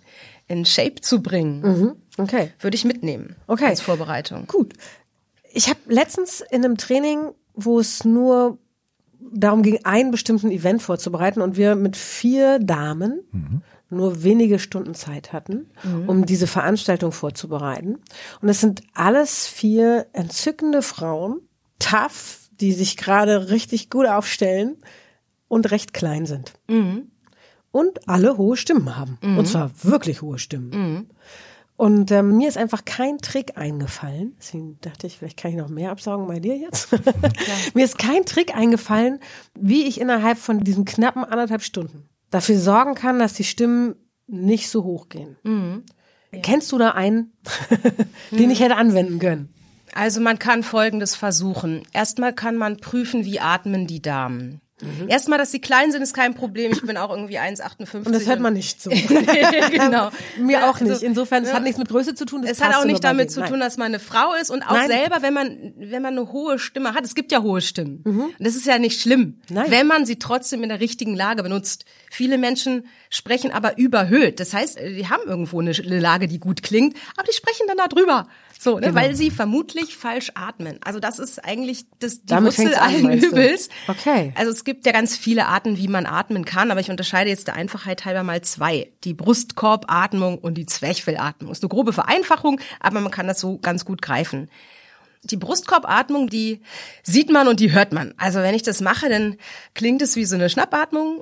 in 0.49 0.65
Shape 0.65 1.01
zu 1.01 1.23
bringen. 1.23 1.97
Okay. 2.19 2.53
Würde 2.61 2.75
ich 2.75 2.85
mitnehmen. 2.85 3.37
Okay. 3.47 3.67
Als 3.67 3.81
Vorbereitung. 3.81 4.47
Gut. 4.47 4.75
Ich 5.53 5.69
habe 5.69 5.81
letztens 5.87 6.43
in 6.51 6.65
einem 6.65 6.77
Training, 6.77 7.33
wo 7.55 7.79
es 7.79 8.05
nur 8.05 8.59
darum 9.21 9.63
ging, 9.63 9.85
einen 9.85 10.11
bestimmten 10.11 10.51
Event 10.51 10.83
vorzubereiten 10.83 11.41
und 11.41 11.57
wir 11.57 11.75
mit 11.75 11.97
vier 11.97 12.59
Damen 12.59 13.63
nur 13.89 14.25
wenige 14.25 14.59
Stunden 14.59 14.95
Zeit 14.95 15.33
hatten, 15.33 15.71
um 16.07 16.27
diese 16.27 16.47
Veranstaltung 16.47 17.13
vorzubereiten. 17.13 17.99
Und 18.41 18.49
es 18.49 18.61
sind 18.61 18.83
alles 18.95 19.47
vier 19.47 20.07
entzückende 20.13 20.83
Frauen, 20.83 21.41
tough, 21.79 22.49
die 22.61 22.73
sich 22.73 22.97
gerade 22.97 23.51
richtig 23.51 23.91
gut 23.91 24.07
aufstellen 24.07 24.77
und 25.49 25.71
recht 25.71 25.93
klein 25.93 26.27
sind. 26.27 26.55
Und 27.73 28.09
alle 28.09 28.37
hohe 28.37 28.57
Stimmen 28.57 28.97
haben. 28.97 29.19
Und 29.39 29.49
zwar 29.49 29.71
wirklich 29.83 30.23
hohe 30.23 30.39
Stimmen. 30.39 31.09
Und 31.77 32.13
ähm, 32.13 32.37
mir 32.37 32.49
ist 32.49 32.59
einfach 32.59 32.85
kein 32.85 33.19
Trick 33.19 33.57
eingefallen. 33.57 34.37
Deswegen 34.39 34.79
dachte 34.83 35.07
ich, 35.07 35.19
vielleicht 35.19 35.37
kann 35.37 35.51
ich 35.51 35.57
noch 35.57 35.69
mehr 35.69 35.91
absaugen 35.91 36.29
bei 36.29 36.39
dir 36.39 36.57
jetzt. 36.57 36.91
mir 37.75 37.85
ist 37.85 37.99
kein 37.99 38.25
Trick 38.25 38.55
eingefallen, 38.55 39.19
wie 39.59 39.85
ich 39.85 40.01
innerhalb 40.01 40.39
von 40.39 40.61
diesen 40.61 40.85
knappen 40.85 41.25
anderthalb 41.25 41.63
Stunden 41.63 42.09
dafür 42.33 42.59
sorgen 42.59 42.95
kann, 42.95 43.21
dass 43.21 43.35
die 43.35 43.45
Stimmen 43.45 43.95
nicht 44.27 44.69
so 44.69 44.83
hoch 44.83 45.09
gehen. 45.09 45.37
Kennst 46.43 46.73
du 46.73 46.79
da 46.79 46.93
einen, 46.93 47.33
den 48.33 48.51
ich 48.51 48.61
hätte 48.61 48.77
anwenden 48.77 49.19
können? 49.19 49.55
Also 49.95 50.21
man 50.21 50.39
kann 50.39 50.63
Folgendes 50.63 51.15
versuchen. 51.15 51.83
Erstmal 51.93 52.33
kann 52.33 52.57
man 52.57 52.79
prüfen, 52.79 53.27
wie 53.27 53.41
atmen 53.41 53.87
die 53.87 54.01
Damen. 54.01 54.62
Erstmal, 55.09 55.39
dass 55.39 55.51
sie 55.53 55.61
klein 55.61 55.93
sind, 55.93 56.03
ist 56.03 56.15
kein 56.15 56.35
Problem. 56.35 56.73
Ich 56.73 56.83
bin 56.83 56.97
auch 56.97 57.11
irgendwie 57.11 57.39
1,58. 57.39 58.07
Und 58.07 58.13
das 58.13 58.27
hört 58.27 58.41
man 58.41 58.53
nicht 58.55 58.81
so. 58.83 58.91
genau. 59.71 60.11
Mir 60.39 60.59
Ja, 60.61 60.71
auch 60.71 60.81
nicht. 60.81 60.91
also, 60.91 61.07
Insofern, 61.07 61.45
es 61.45 61.53
hat 61.53 61.63
nichts 61.63 61.79
mit 61.79 61.89
Größe 61.89 62.15
zu 62.15 62.25
tun. 62.25 62.45
Es 62.45 62.61
hat 62.61 62.75
auch 62.75 62.85
nicht 62.85 63.03
damit 63.05 63.31
zu 63.31 63.41
Nein. 63.41 63.51
tun, 63.51 63.61
dass 63.61 63.77
man 63.77 63.87
eine 63.87 63.99
Frau 64.01 64.35
ist 64.35 64.51
und 64.51 64.63
auch 64.63 64.73
Nein. 64.73 64.89
selber, 64.89 65.23
wenn 65.23 65.35
man 65.35 65.73
wenn 65.77 66.03
man 66.03 66.17
eine 66.19 66.33
hohe 66.33 66.59
Stimme 66.59 66.95
hat, 66.95 67.05
es 67.05 67.15
gibt 67.15 67.33
ja 67.33 67.43
hohe 67.43 67.61
Stimmen. 67.61 68.01
Und 68.05 68.35
Das 68.39 68.55
ist 68.57 68.67
ja 68.67 68.79
nicht 68.79 69.01
schlimm, 69.01 69.21
Mhm. 69.49 69.55
Nein. 69.55 69.67
wenn 69.71 69.87
man 69.87 70.07
sie 70.07 70.17
trotzdem 70.19 70.63
in 70.63 70.69
der 70.69 70.81
richtigen 70.81 71.15
Lage 71.15 71.43
benutzt. 71.43 71.85
Viele 72.11 72.37
Menschen 72.39 72.87
sprechen 73.11 73.53
aber 73.53 73.79
überhöht. 73.79 74.39
Das 74.41 74.53
heißt, 74.53 74.79
die 74.79 75.09
haben 75.09 75.23
irgendwo 75.27 75.61
eine 75.61 75.73
Lage, 75.73 76.29
die 76.29 76.39
gut 76.39 76.63
klingt, 76.63 76.97
aber 77.17 77.27
die 77.27 77.35
sprechen 77.35 77.67
dann 77.69 77.77
da 77.79 77.87
So, 78.63 78.77
Genau. 78.77 78.89
ne, 78.89 78.95
weil 78.95 79.17
sie 79.17 79.31
vermutlich 79.33 79.97
falsch 79.97 80.31
atmen. 80.37 80.79
Also 80.85 81.01
das 81.01 81.19
ist 81.19 81.45
eigentlich 81.45 81.85
das, 81.99 82.21
die 82.21 82.27
Damit 82.27 82.57
Wurzel 82.57 82.77
an, 82.77 82.81
allen 83.07 83.21
du? 83.21 83.27
Übels. 83.27 83.69
Okay. 83.89 84.33
Also 84.37 84.53
es 84.53 84.63
gibt 84.63 84.87
ja 84.87 84.93
ganz 84.93 85.17
viele 85.17 85.47
Arten, 85.47 85.79
wie 85.79 85.89
man 85.89 86.07
atmen 86.07 86.45
kann, 86.45 86.71
aber 86.71 86.79
ich 86.79 86.89
unterscheide 86.91 87.29
jetzt 87.29 87.49
der 87.49 87.57
Einfachheit 87.57 88.05
halber 88.05 88.23
mal 88.23 88.41
zwei. 88.43 88.93
Die 89.03 89.15
Brustkorbatmung 89.15 90.39
und 90.39 90.55
die 90.55 90.67
Zwerchfellatmung. 90.67 91.51
Ist 91.51 91.63
eine 91.65 91.71
grobe 91.71 91.93
Vereinfachung, 91.93 92.61
aber 92.79 93.01
man 93.01 93.11
kann 93.11 93.27
das 93.27 93.41
so 93.41 93.59
ganz 93.59 93.85
gut 93.85 94.01
greifen. 94.01 94.49
Die 95.25 95.37
Brustkorbatmung, 95.37 96.29
die 96.29 96.61
sieht 97.03 97.31
man 97.31 97.47
und 97.49 97.59
die 97.61 97.73
hört 97.73 97.93
man. 97.93 98.13
Also 98.17 98.41
wenn 98.41 98.55
ich 98.55 98.63
das 98.63 98.81
mache, 98.81 99.09
dann 99.09 99.37
klingt 99.75 100.03
es 100.03 100.15
wie 100.17 100.25
so 100.25 100.35
eine 100.35 100.49
Schnappatmung 100.51 101.19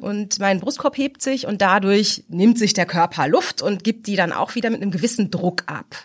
und 0.00 0.38
mein 0.40 0.60
Brustkorb 0.60 0.96
hebt 0.98 1.22
sich 1.22 1.46
und 1.46 1.62
dadurch 1.62 2.24
nimmt 2.28 2.58
sich 2.58 2.74
der 2.74 2.86
Körper 2.86 3.28
Luft 3.28 3.62
und 3.62 3.84
gibt 3.84 4.06
die 4.08 4.16
dann 4.16 4.32
auch 4.32 4.54
wieder 4.56 4.70
mit 4.70 4.82
einem 4.82 4.90
gewissen 4.90 5.30
Druck 5.30 5.64
ab. 5.66 5.96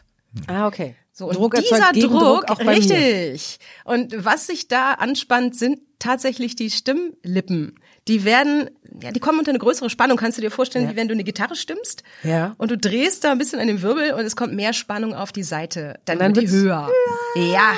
Ah, 0.47 0.67
okay. 0.67 0.95
So, 1.13 1.27
und 1.27 1.35
Druck 1.35 1.55
dieser 1.55 1.91
Druck, 1.91 2.50
auch 2.50 2.57
bei 2.57 2.63
mir. 2.65 2.71
richtig. 2.71 3.59
Und 3.83 4.13
was 4.23 4.47
sich 4.47 4.67
da 4.67 4.93
anspannt, 4.93 5.57
sind 5.57 5.79
tatsächlich 6.00 6.55
die 6.55 6.69
Stimmlippen. 6.71 7.75
Die 8.07 8.23
werden, 8.23 8.69
ja, 9.01 9.11
die 9.11 9.19
kommen 9.19 9.38
unter 9.39 9.51
eine 9.51 9.59
größere 9.59 9.89
Spannung. 9.89 10.17
Kannst 10.17 10.38
du 10.38 10.41
dir 10.41 10.50
vorstellen, 10.50 10.89
wie 10.89 10.95
wenn 10.95 11.07
du 11.07 11.13
eine 11.13 11.23
Gitarre 11.23 11.55
stimmst? 11.55 12.03
Ja. 12.23 12.55
Und 12.57 12.71
du 12.71 12.77
drehst 12.77 13.23
da 13.23 13.31
ein 13.31 13.38
bisschen 13.38 13.59
an 13.59 13.67
dem 13.67 13.81
Wirbel 13.81 14.13
und 14.13 14.21
es 14.25 14.35
kommt 14.35 14.53
mehr 14.53 14.73
Spannung 14.73 15.13
auf 15.13 15.31
die 15.31 15.43
Seite. 15.43 16.00
Dann, 16.05 16.17
dann 16.17 16.35
wird 16.35 16.47
die 16.47 16.51
wird's 16.51 16.63
höher. 16.63 16.89
Ja. 17.35 17.73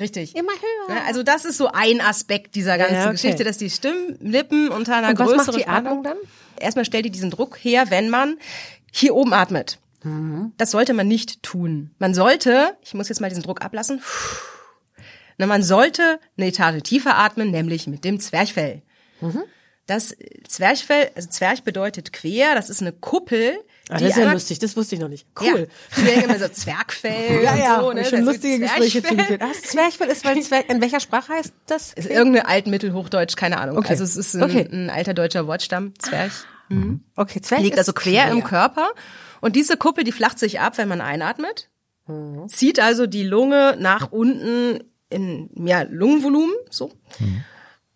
Richtig. 0.00 0.34
Immer 0.34 0.52
höher. 0.52 0.96
Ja, 0.96 1.02
Also 1.06 1.22
das 1.22 1.44
ist 1.44 1.56
so 1.58 1.68
ein 1.72 2.00
Aspekt 2.00 2.54
dieser 2.56 2.76
ganzen 2.78 2.94
Ja, 2.94 3.02
okay. 3.04 3.12
Geschichte, 3.12 3.44
dass 3.44 3.58
die 3.58 3.70
Stimmlippen 3.70 4.68
unter 4.70 4.96
einer 4.96 5.10
Und 5.10 5.18
was 5.18 5.28
größeren 5.28 5.46
macht 5.46 5.56
die 5.58 5.62
Spannung- 5.62 5.86
Atmung 5.86 6.02
dann? 6.02 6.16
Erstmal 6.58 6.84
stellt 6.84 7.04
die 7.04 7.10
diesen 7.10 7.30
Druck 7.30 7.56
her, 7.62 7.86
wenn 7.90 8.10
man 8.10 8.36
hier 8.90 9.14
oben 9.14 9.32
atmet. 9.32 9.78
Mhm. 10.04 10.52
Das 10.56 10.70
sollte 10.70 10.92
man 10.94 11.08
nicht 11.08 11.42
tun. 11.42 11.94
Man 11.98 12.14
sollte, 12.14 12.76
ich 12.82 12.94
muss 12.94 13.08
jetzt 13.08 13.20
mal 13.20 13.28
diesen 13.28 13.42
Druck 13.42 13.62
ablassen, 13.62 14.00
na, 15.38 15.46
man 15.46 15.62
sollte 15.62 16.20
eine 16.36 16.48
Etage 16.48 16.82
tiefer 16.82 17.16
atmen, 17.16 17.50
nämlich 17.50 17.86
mit 17.86 18.04
dem 18.04 18.20
Zwerchfell. 18.20 18.82
Mhm. 19.20 19.42
Das 19.86 20.14
Zwerchfell, 20.46 21.10
also 21.16 21.28
Zwerch 21.28 21.64
bedeutet 21.64 22.12
quer, 22.12 22.54
das 22.54 22.70
ist 22.70 22.80
eine 22.82 22.92
Kuppel. 22.92 23.58
Ah, 23.88 23.94
das 23.98 24.02
ist 24.10 24.16
ja 24.16 24.32
lustig, 24.32 24.60
das 24.60 24.76
wusste 24.76 24.94
ich 24.94 25.00
noch 25.00 25.08
nicht. 25.08 25.26
Ja, 25.40 25.52
Cool. 25.54 25.68
früher 25.90 26.22
immer 26.22 26.38
so 26.38 26.46
Zwergfell 26.48 27.42
Ja, 27.44 27.52
und 27.52 27.58
ja, 27.58 27.80
so, 27.80 27.92
ne? 27.92 28.04
schon 28.04 28.20
lustige 28.24 28.60
Gespräche 28.60 29.02
zugeführt. 29.02 29.42
Ach, 29.44 29.52
Zwerchfell 29.60 30.08
ist, 30.08 30.24
weil 30.24 30.40
Zwerch, 30.40 30.66
in 30.68 30.80
welcher 30.80 31.00
Sprache 31.00 31.32
heißt 31.32 31.52
das? 31.66 31.92
Ist 31.94 32.08
irgendeine 32.08 32.46
Altmittelhochdeutsch, 32.46 33.34
keine 33.34 33.58
Ahnung. 33.58 33.78
Okay. 33.78 33.88
Also 33.88 34.04
es 34.04 34.16
ist 34.16 34.34
ein, 34.36 34.44
Okay. 34.44 34.68
ein 34.70 34.88
alter 34.88 35.14
deutscher 35.14 35.48
Wortstamm, 35.48 35.94
Zwerch. 35.98 36.32
Okay, 37.16 37.40
Zwerch 37.40 37.62
liegt 37.62 37.74
ist 37.74 37.80
also 37.80 37.92
quer, 37.92 38.30
im 38.30 38.44
Körper. 38.44 38.90
Und 39.40 39.56
diese 39.56 39.76
Kuppel, 39.76 40.04
die 40.04 40.12
flacht 40.12 40.38
sich 40.38 40.60
ab, 40.60 40.78
wenn 40.78 40.88
man 40.88 41.00
einatmet. 41.00 41.68
Zieht 42.48 42.80
also 42.80 43.06
die 43.06 43.24
Lunge 43.24 43.76
nach 43.78 44.10
unten 44.10 44.82
in 45.08 45.50
ja, 45.66 45.82
Lungenvolumen, 45.82 46.54
so. 46.70 46.92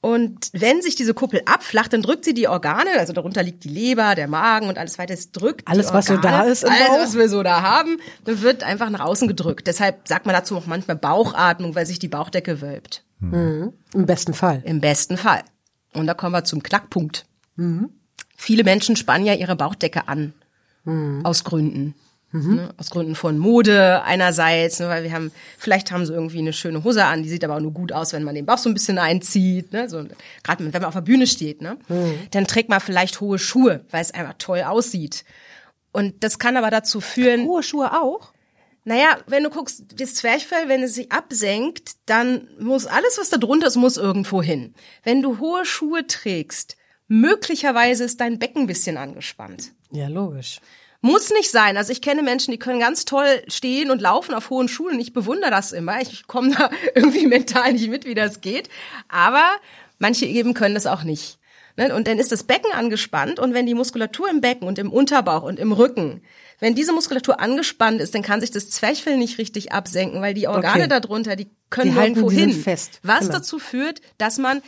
Und 0.00 0.50
wenn 0.52 0.82
sich 0.82 0.94
diese 0.94 1.14
Kuppel 1.14 1.42
abflacht, 1.46 1.92
dann 1.92 2.02
drückt 2.02 2.24
sie 2.24 2.34
die 2.34 2.46
Organe, 2.46 2.90
also 2.98 3.12
darunter 3.12 3.42
liegt 3.42 3.64
die 3.64 3.68
Leber, 3.68 4.14
der 4.14 4.28
Magen 4.28 4.68
und 4.68 4.78
alles 4.78 4.98
weiter, 4.98 5.14
es 5.14 5.32
drückt 5.32 5.66
Alles, 5.66 5.88
die 5.88 5.94
was 5.94 6.06
so 6.06 6.16
da 6.16 6.42
ist 6.42 6.62
im 6.62 6.70
alles, 6.70 6.86
Bauch. 6.86 6.98
was 7.00 7.14
wir 7.16 7.28
so 7.28 7.42
da 7.42 7.62
haben, 7.62 7.98
dann 8.24 8.40
wird 8.42 8.62
einfach 8.62 8.90
nach 8.90 9.00
außen 9.00 9.26
gedrückt. 9.26 9.66
Deshalb 9.66 10.06
sagt 10.06 10.26
man 10.26 10.34
dazu 10.34 10.56
auch 10.56 10.66
manchmal 10.66 10.96
Bauchatmung, 10.96 11.74
weil 11.74 11.86
sich 11.86 11.98
die 11.98 12.08
Bauchdecke 12.08 12.60
wölbt. 12.60 13.04
Im 13.94 14.06
besten 14.06 14.34
Fall. 14.34 14.62
Im 14.64 14.80
besten 14.80 15.16
Fall. 15.16 15.42
Und 15.92 16.06
da 16.06 16.14
kommen 16.14 16.32
wir 16.32 16.44
zum 16.44 16.62
Knackpunkt. 16.62 17.26
Viele 18.36 18.64
Menschen 18.64 18.96
spannen 18.96 19.26
ja 19.26 19.34
ihre 19.34 19.56
Bauchdecke 19.56 20.08
an. 20.08 20.32
Aus 21.24 21.42
Gründen. 21.42 21.94
Ne? 22.32 22.74
Aus 22.76 22.90
Gründen 22.90 23.14
von 23.14 23.38
Mode 23.38 24.02
einerseits, 24.02 24.78
ne, 24.78 24.88
weil 24.88 25.04
wir 25.04 25.12
haben, 25.12 25.32
vielleicht 25.58 25.90
haben 25.90 26.04
sie 26.04 26.12
irgendwie 26.12 26.38
eine 26.38 26.52
schöne 26.52 26.84
Hose 26.84 27.04
an, 27.04 27.22
die 27.22 27.28
sieht 27.28 27.44
aber 27.44 27.56
auch 27.56 27.60
nur 27.60 27.72
gut 27.72 27.92
aus, 27.92 28.12
wenn 28.12 28.24
man 28.24 28.34
den 28.34 28.44
Bauch 28.46 28.58
so 28.58 28.68
ein 28.68 28.74
bisschen 28.74 28.98
einzieht. 28.98 29.72
Ne? 29.72 29.88
So, 29.88 30.04
Gerade 30.42 30.64
wenn 30.64 30.70
man 30.70 30.84
auf 30.84 30.94
der 30.94 31.00
Bühne 31.00 31.26
steht. 31.26 31.62
Ne? 31.62 31.78
Dann 32.32 32.46
trägt 32.46 32.68
man 32.68 32.80
vielleicht 32.80 33.20
hohe 33.20 33.38
Schuhe, 33.38 33.84
weil 33.90 34.02
es 34.02 34.12
einfach 34.12 34.34
toll 34.38 34.62
aussieht. 34.62 35.24
Und 35.92 36.22
das 36.22 36.38
kann 36.38 36.56
aber 36.56 36.70
dazu 36.70 37.00
führen, 37.00 37.46
Hohe 37.46 37.62
Schuhe 37.62 37.92
auch? 37.92 38.32
naja, 38.84 39.18
wenn 39.26 39.42
du 39.42 39.50
guckst, 39.50 39.84
das 39.96 40.14
Zwerchfell, 40.14 40.68
wenn 40.68 40.82
es 40.84 40.94
sich 40.94 41.10
absenkt, 41.10 41.96
dann 42.06 42.48
muss 42.60 42.86
alles, 42.86 43.18
was 43.18 43.30
da 43.30 43.36
drunter 43.36 43.66
ist, 43.66 43.74
muss 43.74 43.96
irgendwo 43.96 44.42
hin. 44.42 44.74
Wenn 45.02 45.22
du 45.22 45.40
hohe 45.40 45.64
Schuhe 45.64 46.06
trägst, 46.06 46.76
möglicherweise 47.08 48.04
ist 48.04 48.20
dein 48.20 48.38
Becken 48.38 48.62
ein 48.62 48.66
bisschen 48.66 48.96
angespannt. 48.96 49.72
Ja, 49.90 50.08
logisch. 50.08 50.60
Muss 51.02 51.30
nicht 51.30 51.50
sein. 51.50 51.76
Also 51.76 51.92
ich 51.92 52.02
kenne 52.02 52.22
Menschen, 52.22 52.50
die 52.50 52.58
können 52.58 52.80
ganz 52.80 53.04
toll 53.04 53.42
stehen 53.48 53.90
und 53.90 54.00
laufen 54.00 54.34
auf 54.34 54.50
hohen 54.50 54.66
Schuhen. 54.68 54.94
und 54.94 55.00
Ich 55.00 55.12
bewundere 55.12 55.50
das 55.50 55.72
immer. 55.72 56.00
Ich 56.00 56.26
komme 56.26 56.54
da 56.56 56.70
irgendwie 56.94 57.26
mental 57.26 57.72
nicht 57.74 57.88
mit, 57.88 58.04
wie 58.06 58.14
das 58.14 58.40
geht. 58.40 58.68
Aber 59.08 59.44
manche 59.98 60.26
eben 60.26 60.54
können 60.54 60.74
das 60.74 60.86
auch 60.86 61.04
nicht. 61.04 61.38
Ne? 61.76 61.94
Und 61.94 62.08
dann 62.08 62.18
ist 62.18 62.32
das 62.32 62.44
Becken 62.44 62.72
angespannt 62.72 63.38
und 63.38 63.52
wenn 63.52 63.66
die 63.66 63.74
Muskulatur 63.74 64.30
im 64.30 64.40
Becken 64.40 64.66
und 64.66 64.78
im 64.78 64.90
Unterbauch 64.90 65.42
und 65.42 65.58
im 65.60 65.72
Rücken, 65.72 66.22
wenn 66.58 66.74
diese 66.74 66.94
Muskulatur 66.94 67.38
angespannt 67.38 68.00
ist, 68.00 68.14
dann 68.14 68.22
kann 68.22 68.40
sich 68.40 68.50
das 68.50 68.70
Zwerchfell 68.70 69.18
nicht 69.18 69.36
richtig 69.36 69.72
absenken, 69.72 70.22
weil 70.22 70.32
die 70.32 70.48
Organe 70.48 70.84
Okay. 70.84 70.88
darunter, 70.88 71.36
die 71.36 71.50
können 71.70 71.92
Die 71.92 71.98
halten- 71.98 72.30
hin. 72.30 72.52
fest. 72.52 73.00
Was 73.02 73.20
Genau. 73.20 73.32
dazu 73.34 73.58
führt, 73.58 74.00
dass 74.18 74.38
man 74.38 74.62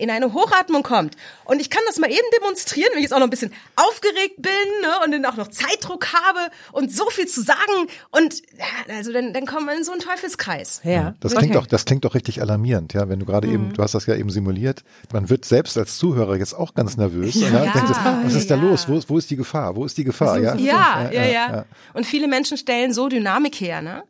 in 0.00 0.10
eine 0.10 0.32
Hochatmung 0.32 0.84
kommt. 0.84 1.16
Und 1.44 1.60
ich 1.60 1.70
kann 1.70 1.82
das 1.88 1.98
mal 1.98 2.08
eben 2.08 2.22
demonstrieren, 2.40 2.88
wenn 2.92 2.98
ich 2.98 3.02
jetzt 3.02 3.12
auch 3.12 3.18
noch 3.18 3.26
ein 3.26 3.30
bisschen 3.30 3.52
aufgeregt 3.74 4.36
bin 4.36 4.52
ne, 4.80 4.90
und 5.04 5.10
dann 5.10 5.24
auch 5.24 5.36
noch 5.36 5.48
Zeitdruck 5.48 6.12
habe 6.12 6.38
und 6.70 6.92
so 6.94 7.10
viel 7.10 7.26
zu 7.26 7.42
sagen. 7.42 7.88
Und 8.12 8.42
ja, 8.56 8.94
also 8.94 9.12
dann, 9.12 9.32
dann 9.32 9.44
kommt 9.44 9.66
man 9.66 9.76
in 9.78 9.82
so 9.82 9.90
einen 9.90 10.00
Teufelskreis. 10.00 10.82
Ja. 10.84 11.16
Das 11.18 11.32
klingt 11.34 11.50
Okay. 11.52 11.60
doch, 11.60 11.66
das 11.66 11.84
klingt 11.84 12.04
doch 12.04 12.14
richtig 12.14 12.40
alarmierend, 12.40 12.94
ja. 12.94 13.08
Wenn 13.08 13.18
du 13.18 13.26
gerade 13.26 13.48
Mhm. 13.48 13.54
eben, 13.54 13.72
du 13.72 13.82
hast 13.82 13.94
das 13.96 14.06
ja 14.06 14.14
eben 14.14 14.30
simuliert, 14.30 14.84
man 15.12 15.28
wird 15.30 15.44
selbst 15.44 15.76
als 15.76 15.98
Zuhörer 15.98 16.36
jetzt 16.36 16.54
auch 16.54 16.74
ganz 16.74 16.96
nervös. 16.96 17.34
Ja, 17.34 17.48
Ja, 17.48 17.62
und 17.64 17.74
denkt, 17.74 17.90
was 18.24 18.34
ist 18.34 18.48
da 18.52 18.54
ja. 18.54 18.62
los? 18.62 18.88
Wo 18.88 18.96
ist, 18.98 19.10
wo 19.10 19.18
ist 19.18 19.28
die 19.32 19.36
Gefahr? 19.36 19.74
Wo 19.74 19.84
ist 19.84 19.98
die 19.98 20.04
Gefahr? 20.04 20.38
Ja, 20.38 20.54
Ja, 20.54 21.10
ja, 21.10 21.24
ja, 21.26 21.64
Und 21.92 22.06
viele 22.06 22.28
Menschen 22.28 22.56
stellen 22.56 22.92
so 22.92 23.08
Dynamik 23.08 23.56
her, 23.60 23.82
ne? 23.82 24.04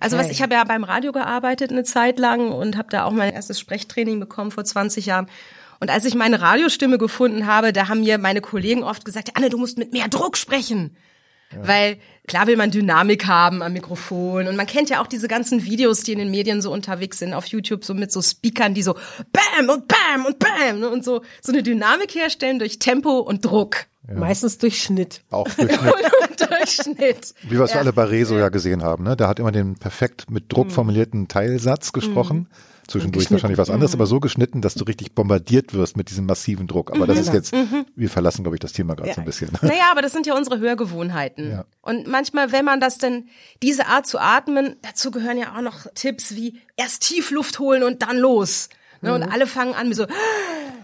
Also 0.00 0.16
was 0.16 0.26
Okay. 0.26 0.34
ich 0.34 0.42
habe 0.42 0.54
ja 0.54 0.64
beim 0.64 0.84
Radio 0.84 1.12
gearbeitet 1.12 1.70
eine 1.70 1.84
Zeit 1.84 2.18
lang 2.18 2.52
und 2.52 2.76
habe 2.76 2.88
da 2.90 3.04
auch 3.04 3.12
mein 3.12 3.32
erstes 3.32 3.58
Sprechtraining 3.58 4.20
bekommen 4.20 4.50
vor 4.50 4.64
20 4.64 5.06
Jahren. 5.06 5.28
Und 5.80 5.90
als 5.90 6.04
ich 6.04 6.14
meine 6.14 6.40
Radiostimme 6.40 6.98
gefunden 6.98 7.46
habe, 7.46 7.72
da 7.72 7.88
haben 7.88 8.00
mir 8.00 8.18
meine 8.18 8.40
Kollegen 8.40 8.82
oft 8.82 9.04
gesagt, 9.04 9.36
Anne, 9.36 9.48
du 9.48 9.58
musst 9.58 9.78
mit 9.78 9.92
mehr 9.92 10.08
Druck 10.08 10.36
sprechen. 10.36 10.96
Weil 11.56 11.98
klar 12.26 12.46
will 12.46 12.56
man 12.56 12.70
Dynamik 12.70 13.26
haben 13.26 13.62
am 13.62 13.72
Mikrofon 13.72 14.48
und 14.48 14.56
man 14.56 14.66
kennt 14.66 14.90
ja 14.90 15.00
auch 15.00 15.06
diese 15.06 15.28
ganzen 15.28 15.64
Videos, 15.64 16.02
die 16.02 16.12
in 16.12 16.18
den 16.18 16.30
Medien 16.30 16.60
so 16.60 16.70
unterwegs 16.70 17.18
sind 17.18 17.32
auf 17.32 17.46
YouTube, 17.46 17.84
so 17.86 17.94
mit 17.94 18.12
so 18.12 18.20
Speakern, 18.20 18.74
die 18.74 18.82
so 18.82 18.94
Bam 19.32 19.70
und 19.70 19.88
Bam 19.88 20.26
und 20.26 20.38
Bam 20.38 20.80
ne, 20.80 20.90
und 20.90 21.04
so 21.04 21.22
so 21.40 21.52
eine 21.52 21.62
Dynamik 21.62 22.14
herstellen 22.14 22.58
durch 22.58 22.78
Tempo 22.78 23.20
und 23.20 23.46
Druck 23.46 23.86
Meistens 24.14 24.58
durch 24.58 24.82
Schnitt. 24.82 25.22
Auch 25.30 25.48
durch 25.50 25.78
eine, 25.80 25.92
und 25.92 26.40
Durchschnitt. 26.50 27.34
wie 27.42 27.50
wir 27.58 27.60
es 27.62 27.72
alle 27.72 27.92
bei 27.92 28.04
Rezo 28.04 28.38
ja 28.38 28.48
gesehen 28.48 28.82
haben, 28.82 29.04
ne? 29.04 29.16
Der 29.16 29.28
hat 29.28 29.38
immer 29.38 29.52
den 29.52 29.74
perfekt 29.76 30.30
mit 30.30 30.44
Mhm. 30.44 30.48
Druck 30.48 30.72
formulierten 30.72 31.28
Teilsatz 31.28 31.92
gesprochen. 31.92 32.48
Zwischendurch 32.86 33.30
wahrscheinlich 33.30 33.58
was 33.58 33.68
anderes, 33.68 33.92
aber 33.92 34.06
so 34.06 34.18
geschnitten, 34.18 34.62
dass 34.62 34.72
du 34.72 34.84
richtig 34.84 35.14
bombardiert 35.14 35.74
wirst 35.74 35.98
mit 35.98 36.08
diesem 36.08 36.24
massiven 36.24 36.66
Druck. 36.66 36.90
Aber 36.90 37.06
das 37.06 37.18
ist 37.18 37.34
jetzt, 37.34 37.54
wir 37.94 38.08
verlassen, 38.08 38.44
glaube 38.44 38.56
ich, 38.56 38.60
das 38.60 38.72
Thema 38.72 38.96
gerade 38.96 39.12
so 39.12 39.20
ein 39.20 39.26
bisschen. 39.26 39.50
Naja, 39.60 39.90
aber 39.92 40.00
das 40.00 40.12
sind 40.12 40.26
ja 40.26 40.34
unsere 40.34 40.58
Hörgewohnheiten. 40.58 41.50
Ja. 41.50 41.64
Und 41.82 42.06
manchmal, 42.06 42.50
wenn 42.50 42.64
man 42.64 42.80
das 42.80 42.96
denn, 42.96 43.28
diese 43.62 43.88
Art 43.88 44.06
zu 44.06 44.18
atmen, 44.18 44.76
dazu 44.80 45.10
gehören 45.10 45.36
ja 45.36 45.54
auch 45.54 45.60
noch 45.60 45.86
Tipps 45.94 46.34
wie 46.34 46.60
erst 46.78 47.02
tief 47.02 47.30
Luft 47.30 47.58
holen 47.58 47.82
und 47.82 48.00
dann 48.00 48.16
los. 48.16 48.70
Ne, 49.00 49.14
Und 49.14 49.22
alle 49.22 49.46
fangen 49.46 49.74
an 49.74 49.88
mit 49.88 49.96
so, 49.96 50.06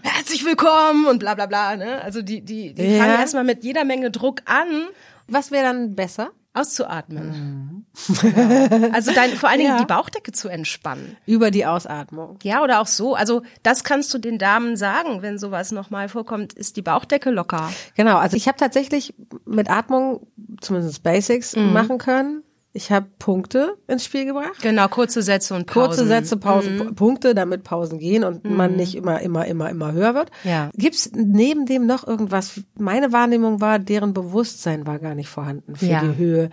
herzlich 0.03 0.45
willkommen 0.45 1.05
und 1.07 1.19
bla 1.19 1.35
bla 1.35 1.45
bla. 1.47 1.75
Ne? 1.75 2.01
Also 2.01 2.21
die, 2.21 2.41
die, 2.41 2.73
die 2.73 2.83
Ja. 2.83 3.03
fangen 3.03 3.19
erstmal 3.19 3.43
mit 3.43 3.63
jeder 3.63 3.83
Menge 3.85 4.11
Druck 4.11 4.41
an, 4.45 4.67
Was 5.27 5.51
wäre 5.51 5.65
dann 5.65 5.95
besser? 5.95 6.29
auszuatmen. 6.53 7.85
Genau. 8.21 8.89
Also 8.93 9.11
dein, 9.13 9.31
vor 9.31 9.49
allen 9.49 9.59
Dingen 9.59 9.71
Ja. 9.71 9.77
die 9.79 9.85
Bauchdecke 9.85 10.31
zu 10.31 10.47
entspannen. 10.47 11.17
Über 11.25 11.51
die 11.51 11.65
Ausatmung. 11.65 12.37
Ja, 12.43 12.61
oder 12.63 12.79
auch 12.81 12.87
so. 12.87 13.13
Also 13.15 13.41
das 13.63 13.83
kannst 13.83 14.13
du 14.13 14.17
den 14.17 14.37
Damen 14.37 14.77
sagen, 14.77 15.21
wenn 15.21 15.37
sowas 15.37 15.71
nochmal 15.71 16.07
vorkommt, 16.09 16.53
ist 16.53 16.77
die 16.77 16.81
Bauchdecke 16.81 17.29
locker. 17.29 17.71
Genau, 17.95 18.17
also 18.17 18.37
ich 18.37 18.47
habe 18.47 18.57
tatsächlich 18.57 19.13
mit 19.45 19.69
Atmung 19.69 20.27
zumindest 20.61 21.03
Basics 21.03 21.55
Mhm. 21.57 21.73
machen 21.73 21.97
können. 21.97 22.43
Ich 22.77 22.91
habe 22.91 23.05
Punkte 23.19 23.77
ins 23.87 24.03
Spiel 24.03 24.25
gebracht. 24.25 24.61
Genau, 24.61 24.89
kurze 24.89 25.21
Sätze 25.21 25.55
und 25.55 25.65
Pausen. 25.65 25.87
Kurze 25.87 26.07
Sätze, 26.07 26.35
Pausen, 26.35 26.77
Mhm. 26.77 26.95
Punkte, 26.95 27.33
damit 27.33 27.63
Pausen 27.63 27.99
gehen 27.99 28.25
und 28.25 28.43
man 28.43 28.75
nicht 28.75 28.95
immer, 28.95 29.21
immer, 29.21 29.45
immer, 29.45 29.69
immer 29.69 29.93
höher 29.93 30.13
wird. 30.13 30.29
Ja. 30.43 30.71
Gibt's 30.75 31.09
neben 31.15 31.65
dem 31.65 31.85
noch 31.85 32.05
irgendwas? 32.05 32.59
Meine 32.77 33.13
Wahrnehmung 33.13 33.61
war, 33.61 33.79
deren 33.79 34.13
Bewusstsein 34.13 34.85
war 34.85 34.99
gar 34.99 35.15
nicht 35.15 35.29
vorhanden 35.29 35.77
für 35.77 35.85
Ja. 35.85 36.01
Mhm. 36.03 36.11
die 36.11 36.17
Höhe 36.17 36.49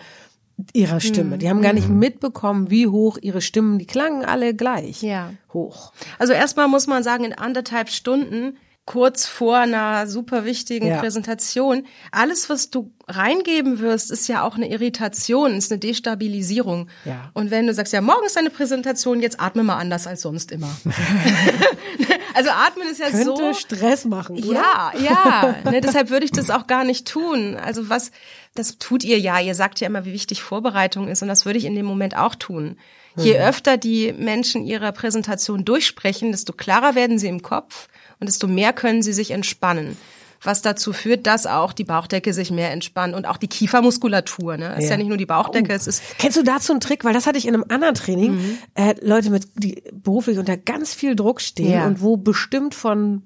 ihrer 0.74 1.00
Stimme. 1.00 1.38
Die 1.38 1.48
haben 1.50 1.60
gar 1.60 1.72
nicht 1.72 1.88
mitbekommen, 1.88 2.70
wie 2.70 2.86
hoch 2.86 3.18
ihre 3.20 3.40
Stimmen, 3.40 3.80
die 3.80 3.86
klangen 3.86 4.24
alle 4.24 4.54
gleich 4.54 5.02
Ja. 5.02 5.30
hoch. 5.52 5.92
Also 6.20 6.34
erstmal 6.34 6.68
muss 6.68 6.86
man 6.86 7.02
sagen, 7.02 7.24
in 7.24 7.32
anderthalb 7.32 7.88
Stunden, 7.88 8.56
kurz 8.84 9.26
vor 9.26 9.58
einer 9.58 10.08
super 10.08 10.44
wichtigen 10.44 10.88
Ja. 10.88 10.98
Präsentation, 10.98 11.86
alles, 12.10 12.50
was 12.50 12.70
du 12.70 12.92
reingeben 13.06 13.78
wirst, 13.78 14.10
ist 14.10 14.28
ja 14.28 14.42
auch 14.42 14.56
eine 14.56 14.68
Irritation, 14.68 15.54
ist 15.54 15.70
eine 15.70 15.78
Destabilisierung. 15.78 16.88
Ja. 17.04 17.30
Und 17.32 17.50
wenn 17.52 17.66
du 17.66 17.74
sagst, 17.74 17.92
ja, 17.92 18.00
morgen 18.00 18.26
ist 18.26 18.36
deine 18.36 18.50
Präsentation, 18.50 19.20
jetzt 19.20 19.40
atme 19.40 19.62
mal 19.62 19.76
anders 19.76 20.06
als 20.08 20.22
sonst 20.22 20.50
immer. 20.50 20.68
also 22.34 22.50
atmen 22.50 22.88
ist 22.90 22.98
ja 22.98 23.10
Könnte 23.10 23.36
so. 23.36 23.54
Stress 23.54 24.04
machen, 24.04 24.42
oder? 24.42 24.54
Ja, 24.54 24.92
ja. 24.98 25.54
Ne, 25.70 25.80
deshalb 25.80 26.10
würde 26.10 26.24
ich 26.24 26.32
das 26.32 26.50
auch 26.50 26.66
gar 26.66 26.82
nicht 26.84 27.06
tun. 27.06 27.56
Also 27.56 27.88
was, 27.88 28.10
das 28.54 28.78
tut 28.78 29.04
ihr 29.04 29.18
ja. 29.18 29.38
Ihr 29.38 29.54
sagt 29.54 29.80
ja 29.80 29.86
immer, 29.86 30.04
wie 30.04 30.12
wichtig 30.12 30.42
Vorbereitung 30.42 31.08
ist 31.08 31.22
und 31.22 31.28
das 31.28 31.46
würde 31.46 31.58
ich 31.58 31.64
in 31.66 31.76
dem 31.76 31.86
Moment 31.86 32.16
auch 32.16 32.34
tun. 32.34 32.76
Je 33.14 33.38
öfter 33.38 33.76
die 33.76 34.12
Menschen 34.14 34.64
ihre 34.64 34.90
Präsentation 34.92 35.66
durchsprechen, 35.66 36.32
desto 36.32 36.54
klarer 36.54 36.94
werden 36.94 37.18
sie 37.18 37.28
im 37.28 37.42
Kopf 37.42 37.88
und 38.22 38.28
desto 38.28 38.46
mehr 38.46 38.72
können 38.72 39.02
sie 39.02 39.12
sich 39.12 39.32
entspannen. 39.32 39.96
was 40.44 40.60
dazu 40.62 40.92
führt, 40.92 41.26
dass 41.26 41.46
auch 41.46 41.72
die 41.72 41.84
Bauchdecke 41.84 42.32
sich 42.32 42.50
mehr 42.50 42.70
entspannt 42.72 43.14
und 43.14 43.26
auch 43.26 43.36
die 43.36 43.46
Kiefermuskulatur. 43.48 44.56
Ne? 44.56 44.74
Es 44.76 44.84
ist 44.84 44.90
ja 44.90 44.96
nicht 44.96 45.08
nur 45.08 45.16
die 45.16 45.26
Bauchdecke, 45.26 45.72
es 45.72 45.86
ist 45.86 46.02
Kennst 46.18 46.36
du 46.36 46.42
dazu 46.42 46.72
einen 46.72 46.80
Trick? 46.80 47.04
Weil 47.04 47.12
das 47.14 47.26
hatte 47.26 47.38
ich 47.38 47.46
in 47.46 47.54
einem 47.54 47.64
anderen 47.68 47.94
Training. 47.94 48.58
Äh, 48.74 48.94
Leute 49.02 49.30
mit, 49.30 49.46
die 49.56 49.82
beruflich 49.92 50.38
unter 50.38 50.56
ganz 50.56 50.94
viel 50.94 51.14
Druck 51.16 51.40
stehen 51.40 51.72
Ja. 51.72 51.86
und 51.86 52.00
wo 52.00 52.16
bestimmt 52.16 52.74
von 52.76 53.22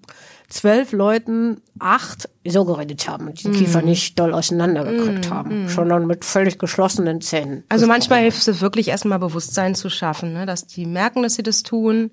zwölf 0.48 0.92
Leuten 0.92 1.60
acht 1.78 2.28
so 2.46 2.64
geredet 2.64 3.08
haben 3.08 3.28
und 3.28 3.42
die 3.42 3.50
Kiefer 3.50 3.82
nicht 3.82 4.18
doll 4.18 4.32
auseinandergekriegt 4.34 5.30
haben, 5.30 5.68
sondern 5.68 6.06
mit 6.06 6.24
völlig 6.24 6.58
geschlossenen 6.58 7.20
Zähnen. 7.20 7.64
Also 7.68 7.86
manchmal 7.86 8.20
hilft 8.20 8.46
es 8.46 8.60
wirklich 8.60 8.88
erstmal 8.88 9.18
Bewusstsein 9.18 9.74
zu 9.74 9.88
schaffen, 9.90 10.32
ne? 10.34 10.46
dass 10.46 10.66
die 10.66 10.86
merken, 10.86 11.22
dass 11.22 11.34
sie 11.34 11.42
das 11.42 11.62
tun 11.62 12.10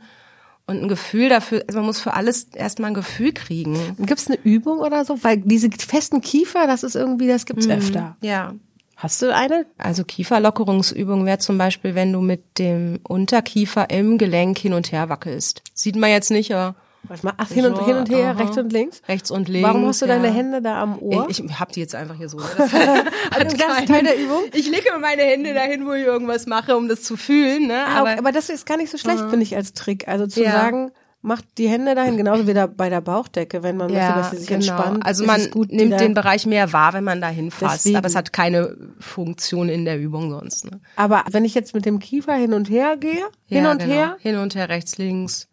und 0.65 0.81
ein 0.81 0.87
Gefühl 0.87 1.29
dafür, 1.29 1.63
also 1.67 1.79
man 1.79 1.87
muss 1.87 1.99
für 1.99 2.13
alles 2.13 2.45
erstmal 2.53 2.91
ein 2.91 2.93
Gefühl 2.93 3.33
kriegen. 3.33 3.77
Gibt 3.97 4.19
es 4.19 4.27
eine 4.27 4.39
Übung 4.43 4.79
oder 4.79 5.03
so? 5.03 5.23
Weil 5.23 5.37
diese 5.37 5.69
festen 5.71 6.21
Kiefer, 6.21 6.67
das 6.67 6.83
ist 6.83 6.95
irgendwie, 6.95 7.27
das 7.27 7.45
gibt's 7.45 7.67
öfter. 7.67 8.15
Ja. 8.21 8.53
Hast 8.95 9.21
du 9.21 9.35
eine? 9.35 9.65
Also 9.77 10.05
Kieferlockerungsübung 10.05 11.25
wäre 11.25 11.39
zum 11.39 11.57
Beispiel, 11.57 11.95
wenn 11.95 12.13
du 12.13 12.21
mit 12.21 12.57
dem 12.59 12.99
Unterkiefer 13.03 13.89
im 13.89 14.17
Gelenk 14.17 14.57
hin 14.57 14.73
und 14.73 14.91
her 14.93 15.09
wackelst. 15.09 15.61
Sieht 15.73 15.97
man 15.97 16.09
jetzt 16.09 16.31
nicht, 16.31 16.53
aber 16.53 16.75
Warte 17.07 17.25
mal, 17.25 17.33
ach, 17.37 17.49
hin 17.49 17.65
und, 17.65 17.75
So, 17.75 17.85
hin 17.85 17.97
und 17.97 18.09
her, 18.09 18.29
aha. 18.31 18.41
rechts 18.41 18.57
und 18.57 18.71
links. 18.71 19.01
rechts 19.07 19.29
und 19.29 19.49
links. 19.49 19.67
Warum 19.67 19.85
hast 19.85 20.01
du 20.01 20.07
deine 20.07 20.27
ja. 20.27 20.33
Hände 20.33 20.61
da 20.61 20.81
am 20.81 20.97
Ohr? 20.99 21.27
Ich, 21.29 21.43
ich 21.43 21.59
hab 21.59 21.71
die 21.73 21.81
jetzt 21.81 21.95
einfach 21.95 22.15
hier 22.15 22.29
so. 22.29 22.37
Das 22.39 22.55
Also 23.33 23.57
das 23.57 23.79
ist 23.79 23.87
Teil 23.87 24.03
der 24.03 24.17
Übung? 24.17 24.43
Ich 24.53 24.69
lege 24.69 24.89
meine 25.01 25.23
Hände 25.23 25.53
dahin, 25.53 25.85
wo 25.85 25.91
ich 25.93 26.05
irgendwas 26.05 26.45
mache, 26.45 26.77
um 26.77 26.87
das 26.87 27.03
zu 27.03 27.17
fühlen. 27.17 27.67
Ne? 27.67 27.85
Aber, 27.87 28.09
Aber, 28.11 28.19
aber 28.19 28.31
das 28.31 28.49
ist 28.49 28.65
gar 28.65 28.77
nicht 28.77 28.89
so 28.91 28.97
schlecht, 28.97 29.19
finde 29.29 29.43
ich, 29.43 29.55
als 29.55 29.73
Trick. 29.73 30.07
Also 30.07 30.27
zu 30.27 30.41
Ja. 30.43 30.51
sagen, 30.53 30.91
macht 31.21 31.45
die 31.57 31.69
Hände 31.69 31.95
dahin, 31.95 32.17
genauso 32.17 32.47
wie 32.47 32.53
da 32.53 32.67
bei 32.67 32.89
der 32.89 32.99
Bauchdecke, 33.01 33.63
wenn 33.63 33.77
man 33.77 33.91
möchte, 33.91 34.13
dass 34.13 34.31
sie 34.31 34.37
sich 34.37 34.51
entspannt. 34.51 35.05
Also 35.05 35.25
man 35.25 35.49
gut, 35.51 35.71
nimmt 35.71 35.99
den 35.99 36.13
Bereich 36.13 36.45
mehr 36.45 36.71
wahr, 36.73 36.93
wenn 36.93 37.03
man 37.05 37.19
da 37.21 37.29
hinfasst. 37.29 37.75
Deswegen. 37.85 37.95
Aber 37.97 38.07
es 38.07 38.15
hat 38.15 38.33
keine 38.33 38.75
Funktion 38.99 39.69
in 39.69 39.85
der 39.85 39.99
Übung 39.99 40.29
sonst. 40.31 40.65
Ne? 40.69 40.79
Aber 40.95 41.23
wenn 41.31 41.45
ich 41.45 41.53
jetzt 41.53 41.73
mit 41.75 41.85
dem 41.85 41.99
Kiefer 41.99 42.33
hin 42.35 42.53
und 42.53 42.69
her 42.69 42.97
gehe, 42.97 43.25
hin 43.45 43.63
Ja, 43.63 43.71
und 43.71 43.79
genau. 43.79 43.93
her, 43.93 44.17
Hin 44.19 44.37
und 44.37 44.55
her, 44.55 44.69
rechts, 44.69 44.97
links. 44.97 45.47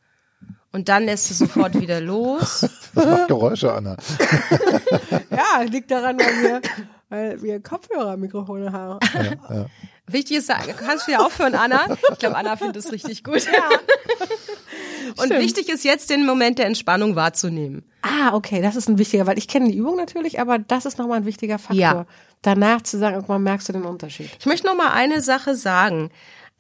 Und 0.73 0.89
dann 0.89 1.05
lässt 1.05 1.31
es 1.31 1.39
sofort 1.39 1.79
wieder 1.81 2.01
los. 2.01 2.67
Das 2.93 3.07
macht 3.07 3.29
Geräusche, 3.29 3.73
Anna. 3.73 3.97
ja, 5.31 5.63
liegt 5.63 5.93
daran, 5.93 6.19
weil 6.19 6.43
wir, 6.43 6.61
weil 7.09 7.41
wir 7.41 7.63
Kopfhörermikrofone 7.63 8.73
haben. 8.73 8.99
Wichtig 10.09 10.39
ist, 10.39 10.51
kannst 10.85 11.07
du 11.07 11.13
ja 11.13 11.21
aufhören, 11.21 11.55
Anna. 11.55 11.83
Ich 12.11 12.19
glaube, 12.19 12.37
Anna 12.37 12.57
findet 12.57 12.85
es 12.85 12.91
richtig 12.91 13.23
gut. 13.23 13.47
Und 15.17 15.31
wichtig 15.31 15.69
ist 15.69 15.85
jetzt, 15.85 16.11
den 16.11 16.27
Moment 16.27 16.59
der 16.59 16.67
Entspannung 16.67 17.15
wahrzunehmen. 17.15 17.85
Ah, 18.03 18.35
okay, 18.35 18.61
das 18.61 18.77
ist 18.77 18.89
ein 18.89 18.99
wichtiger, 18.99 19.27
weil 19.27 19.39
ich 19.39 19.47
kenne 19.47 19.69
die 19.71 19.77
Übung 19.77 19.97
natürlich, 19.97 20.41
aber 20.41 20.59
das 20.59 20.85
ist 20.85 20.99
nochmal 20.99 21.19
ein 21.19 21.27
wichtiger 21.27 21.59
Faktor. 21.59 21.77
Ja. 21.77 22.07
Danach 22.43 22.83
zu 22.83 22.99
sagen, 22.99 23.17
irgendwann 23.17 23.43
merkst 23.43 23.69
du 23.69 23.73
den 23.75 23.85
Unterschied. 23.85 24.31
Ich 24.39 24.47
möchte 24.47 24.67
noch 24.67 24.75
mal 24.75 24.93
eine 24.93 25.21
Sache 25.21 25.55
sagen. 25.55 26.11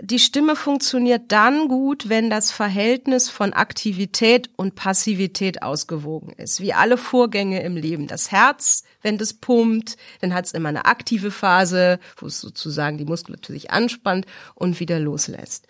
Die 0.02 0.18
Stimme 0.18 0.56
funktioniert 0.56 1.24
dann 1.28 1.68
gut, 1.68 2.08
wenn 2.08 2.30
das 2.30 2.50
Verhältnis 2.50 3.28
von 3.28 3.52
Aktivität 3.52 4.48
und 4.56 4.74
Passivität 4.74 5.62
ausgewogen 5.62 6.32
ist. 6.38 6.60
Wie 6.60 6.72
alle 6.72 6.96
Vorgänge 6.96 7.62
im 7.62 7.76
Leben. 7.76 8.06
Das 8.06 8.32
Herz, 8.32 8.84
wenn 9.02 9.18
das 9.18 9.34
pumpt, 9.34 9.98
dann 10.22 10.32
hat 10.32 10.46
es 10.46 10.52
immer 10.52 10.70
eine 10.70 10.86
aktive 10.86 11.30
Phase, 11.30 11.98
wo 12.16 12.26
es 12.26 12.40
sozusagen 12.40 12.96
die 12.96 13.04
Muskulatur 13.04 13.52
sich 13.52 13.70
anspannt 13.72 14.24
und 14.54 14.80
wieder 14.80 14.98
loslässt. 14.98 15.66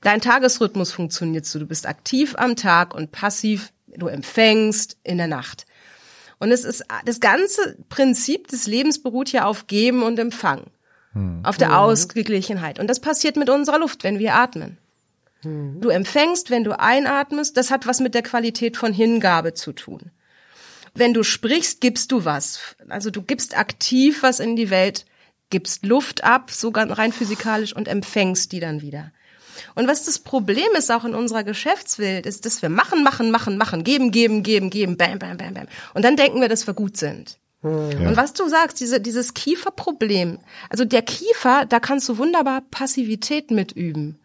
Dein 0.00 0.20
Tagesrhythmus 0.20 0.92
funktioniert 0.92 1.44
so. 1.44 1.58
Du 1.58 1.66
bist 1.66 1.86
aktiv 1.86 2.34
am 2.36 2.54
Tag 2.54 2.94
und 2.94 3.10
passiv, 3.10 3.72
du 3.88 4.06
empfängst 4.06 4.96
in 5.02 5.18
der 5.18 5.28
Nacht. 5.28 5.66
Und 6.38 6.52
es 6.52 6.64
ist, 6.64 6.84
das 7.04 7.18
ganze 7.18 7.76
Prinzip 7.88 8.46
des 8.48 8.68
Lebens 8.68 9.02
beruht 9.02 9.32
ja 9.32 9.44
auf 9.44 9.66
Geben 9.66 10.02
und 10.02 10.20
Empfang. 11.14 11.44
Auf 11.44 11.56
der 11.56 11.78
Ausgeglichenheit. 11.78 12.78
Und 12.78 12.88
das 12.88 13.00
passiert 13.00 13.36
mit 13.36 13.50
unserer 13.50 13.78
Luft, 13.78 14.04
wenn 14.04 14.18
wir 14.18 14.34
atmen. 14.34 14.78
Du 15.44 15.88
empfängst, 15.88 16.50
wenn 16.50 16.62
du 16.62 16.78
einatmest, 16.78 17.56
das 17.56 17.72
hat 17.72 17.86
was 17.86 17.98
mit 17.98 18.14
der 18.14 18.22
Qualität 18.22 18.76
von 18.76 18.92
Hingabe 18.92 19.54
zu 19.54 19.72
tun. 19.72 20.12
Wenn 20.94 21.14
du 21.14 21.24
sprichst, 21.24 21.80
gibst 21.80 22.12
du 22.12 22.24
was. 22.24 22.76
Also 22.88 23.10
du 23.10 23.22
gibst 23.22 23.58
aktiv 23.58 24.22
was 24.22 24.38
in 24.38 24.54
die 24.54 24.70
Welt, 24.70 25.04
gibst 25.50 25.84
Luft 25.84 26.22
ab, 26.22 26.52
sogar 26.52 26.88
rein 26.90 27.12
physikalisch 27.12 27.74
und 27.74 27.88
empfängst 27.88 28.52
die 28.52 28.60
dann 28.60 28.82
wieder. 28.82 29.10
Und 29.74 29.88
was 29.88 30.04
das 30.04 30.20
Problem 30.20 30.68
ist 30.78 30.92
auch 30.92 31.04
in 31.04 31.14
unserer 31.14 31.42
Geschäftswelt, 31.42 32.24
ist, 32.24 32.46
dass 32.46 32.62
wir 32.62 32.68
machen, 32.68 33.02
machen, 33.02 33.32
machen, 33.32 33.58
machen, 33.58 33.82
geben, 33.82 34.12
geben, 34.12 34.44
geben, 34.44 34.70
geben, 34.70 34.96
bam, 34.96 35.18
bam, 35.18 35.36
bam, 35.38 35.54
bam. 35.54 35.66
Und 35.94 36.04
dann 36.04 36.16
denken 36.16 36.40
wir, 36.40 36.48
dass 36.48 36.66
wir 36.66 36.74
gut 36.74 36.96
sind. 36.96 37.38
Und 37.62 38.16
was 38.16 38.32
du 38.32 38.48
sagst, 38.48 38.80
diese, 38.80 39.00
dieses 39.00 39.34
Kieferproblem, 39.34 40.38
also 40.68 40.84
der 40.84 41.02
Kiefer, 41.02 41.64
da 41.66 41.78
kannst 41.78 42.08
du 42.08 42.18
wunderbar 42.18 42.62
Passivität 42.70 43.50
mitüben. 43.52 44.18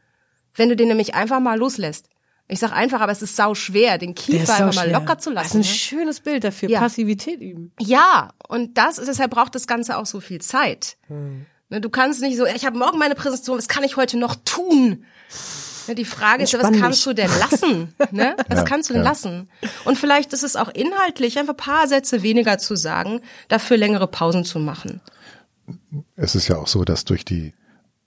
Wenn 0.55 0.69
du 0.69 0.75
den 0.75 0.87
nämlich 0.87 1.13
einfach 1.13 1.39
mal 1.39 1.57
loslässt. 1.57 2.07
Ich 2.47 2.59
sag 2.59 2.71
einfach, 2.71 3.01
aber 3.01 3.11
es 3.11 3.21
ist 3.21 3.35
sau 3.35 3.53
schwer, 3.55 3.97
den 3.97 4.15
Kiefer 4.15 4.43
ist 4.43 4.49
einfach 4.49 4.73
mal 4.75 4.83
schwer. 4.89 4.99
locker 4.99 5.19
zu 5.19 5.29
Das 5.33 5.43
lassen. 5.43 5.59
ist 5.61 5.67
ein 5.67 5.71
ne? 5.71 5.77
schönes 5.77 6.19
Bild 6.21 6.43
dafür, 6.45 6.69
Ja. 6.69 6.79
Passivität 6.79 7.41
üben. 7.41 7.73
Ja, 7.79 8.29
und 8.47 8.77
das, 8.77 8.95
deshalb 8.95 9.31
braucht 9.31 9.53
das 9.53 9.67
Ganze 9.67 9.97
auch 9.97 10.05
so 10.05 10.19
viel 10.21 10.39
Zeit. 10.41 10.97
Hm. 11.07 11.45
Ne, 11.69 11.81
Du 11.81 11.89
kannst 11.89 12.21
nicht 12.21 12.37
so, 12.37 12.45
ich 12.45 12.65
habe 12.65 12.77
morgen 12.77 12.97
meine 12.97 13.15
Präsentation, 13.15 13.57
was 13.57 13.67
kann 13.67 13.83
ich 13.83 13.97
heute 13.97 14.17
noch 14.17 14.35
tun? 14.45 15.03
Ne, 15.87 15.95
Die 15.95 16.05
Frage 16.05 16.43
ist 16.43 16.51
ja, 16.53 16.59
was 16.61 16.71
kannst 16.79 17.05
du 17.05 17.13
denn 17.13 17.29
lassen? 17.39 17.93
Ne? 18.11 18.35
Was 18.49 18.59
Ja, 18.59 18.63
kannst 18.65 18.89
du 18.89 18.93
denn 18.93 19.03
ja. 19.03 19.09
lassen? 19.09 19.49
Und 19.85 19.97
vielleicht 19.97 20.33
ist 20.33 20.43
es 20.43 20.55
auch 20.55 20.69
inhaltlich, 20.69 21.37
einfach 21.39 21.53
ein 21.53 21.57
paar 21.57 21.87
Sätze 21.87 22.21
weniger 22.23 22.57
zu 22.57 22.75
sagen, 22.75 23.21
dafür 23.47 23.77
längere 23.77 24.07
Pausen 24.07 24.43
zu 24.45 24.59
machen. 24.59 25.01
Es 26.15 26.35
ist 26.35 26.47
ja 26.47 26.57
auch 26.57 26.67
so, 26.67 26.83
dass 26.83 27.05
durch 27.05 27.25
die 27.25 27.53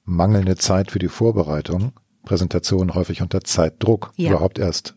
mangelnde 0.05 0.57
Zeit 0.57 0.91
für 0.91 0.99
die 0.99 1.09
Vorbereitung 1.09 1.93
Präsentationen 2.25 2.95
häufig 2.95 3.23
unter 3.23 3.41
Zeitdruck 3.43 4.13
Ja. 4.17 4.31
überhaupt 4.31 4.59
erst 4.59 4.95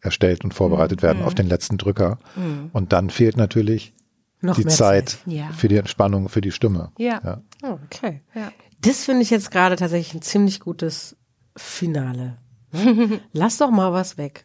erstellt 0.00 0.44
und 0.44 0.52
vorbereitet 0.54 1.02
werden 1.02 1.22
auf 1.22 1.34
den 1.34 1.48
letzten 1.48 1.78
Drücker. 1.78 2.18
Und 2.72 2.92
dann 2.92 3.10
fehlt 3.10 3.36
natürlich 3.36 3.92
Noch 4.40 4.54
die 4.56 4.66
Zeit, 4.66 5.18
Ja. 5.26 5.48
für 5.56 5.68
die 5.68 5.76
Entspannung, 5.78 6.28
für 6.28 6.40
die 6.42 6.52
Stimme. 6.52 6.92
Ja. 6.98 7.42
Oh, 7.62 7.78
okay. 7.86 8.22
Ja. 8.34 8.52
Das 8.82 9.04
finde 9.04 9.22
ich 9.22 9.30
jetzt 9.30 9.50
gerade 9.50 9.76
tatsächlich 9.76 10.14
ein 10.14 10.22
ziemlich 10.22 10.60
gutes 10.60 11.16
Finale. 11.56 12.36
Lass 13.32 13.58
doch 13.58 13.70
mal 13.70 13.92
was 13.92 14.18
weg. 14.18 14.44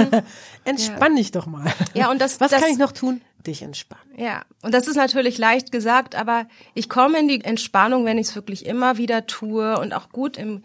Entspann 0.64 1.16
dich 1.16 1.30
doch 1.32 1.46
mal. 1.46 1.70
Ja, 1.94 2.10
und 2.10 2.20
das- 2.20 2.40
was 2.40 2.50
das- 2.50 2.62
kann 2.62 2.70
ich 2.70 2.78
noch 2.78 2.92
tun? 2.92 3.20
Dich 3.46 3.62
entspannen. 3.62 4.04
Ja, 4.18 4.42
und 4.62 4.74
das 4.74 4.86
ist 4.86 4.96
natürlich 4.96 5.38
leicht 5.38 5.72
gesagt, 5.72 6.14
aber 6.14 6.46
ich 6.74 6.90
komme 6.90 7.18
in 7.20 7.26
die 7.26 7.42
Entspannung, 7.42 8.04
wenn 8.04 8.18
ich 8.18 8.28
es 8.28 8.34
wirklich 8.34 8.66
immer 8.66 8.98
wieder 8.98 9.26
tue 9.26 9.78
und 9.78 9.94
auch 9.94 10.10
gut 10.10 10.36
im 10.36 10.62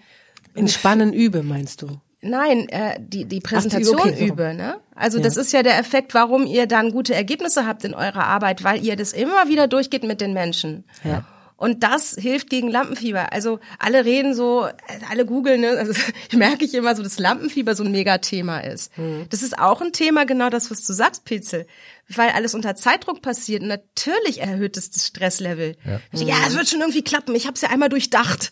Entspannen 0.55 1.13
übe, 1.13 1.41
meinst 1.41 1.81
du? 1.81 2.01
Nein, 2.21 2.67
äh, 2.69 2.99
die, 2.99 3.25
die 3.25 3.39
Präsentation 3.39 3.99
okay, 3.99 4.15
so. 4.17 4.25
übe. 4.25 4.53
Ne? 4.53 4.79
Also 4.95 5.19
das 5.19 5.37
ist 5.37 5.53
ja 5.53 5.63
der 5.63 5.77
Effekt, 5.77 6.13
warum 6.13 6.45
ihr 6.47 6.65
dann 6.65 6.91
gute 6.91 7.13
Ergebnisse 7.13 7.65
habt 7.67 7.83
in 7.85 7.93
eurer 7.93 8.25
Arbeit, 8.25 8.63
weil 8.63 8.83
ihr 8.83 8.95
das 8.95 9.13
immer 9.13 9.47
wieder 9.47 9.67
durchgeht 9.67 10.03
mit 10.03 10.19
den 10.21 10.33
Menschen. 10.33 10.83
Ja. 11.03 11.23
Und 11.57 11.83
das 11.83 12.15
hilft 12.19 12.49
gegen 12.49 12.69
Lampenfieber. 12.69 13.31
Also 13.31 13.59
alle 13.79 14.03
reden 14.03 14.33
so, 14.33 14.67
alle 15.09 15.25
googeln, 15.25 15.61
ne? 15.61 15.69
also 15.69 15.93
ich 16.29 16.37
merke 16.37 16.65
ich 16.65 16.73
immer 16.73 16.95
so, 16.95 17.03
dass 17.03 17.17
Lampenfieber 17.17 17.75
so 17.75 17.83
ein 17.83 17.91
Megathema 17.91 18.59
ist. 18.59 18.91
Das 19.29 19.41
ist 19.41 19.57
auch 19.57 19.81
ein 19.81 19.93
Thema, 19.93 20.25
genau 20.25 20.49
das, 20.49 20.69
was 20.69 20.85
du 20.85 20.93
sagst, 20.93 21.23
Pilzel. 21.23 21.65
Weil 22.09 22.29
alles 22.31 22.55
unter 22.55 22.75
Zeitdruck 22.75 23.21
passiert. 23.21 23.61
Und 23.61 23.69
natürlich 23.69 24.41
erhöht 24.41 24.75
es 24.77 24.91
das 24.91 25.07
Stresslevel. 25.07 25.77
Ja, 25.85 26.01
ja 26.11 26.35
es 26.47 26.55
wird 26.55 26.67
schon 26.67 26.81
irgendwie 26.81 27.03
klappen. 27.03 27.33
Ich 27.35 27.45
habe 27.45 27.55
es 27.55 27.61
ja 27.61 27.69
einmal 27.69 27.89
durchdacht. 27.89 28.51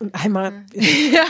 Und 0.00 0.14
einmal. 0.14 0.64
Ja, 0.74 1.24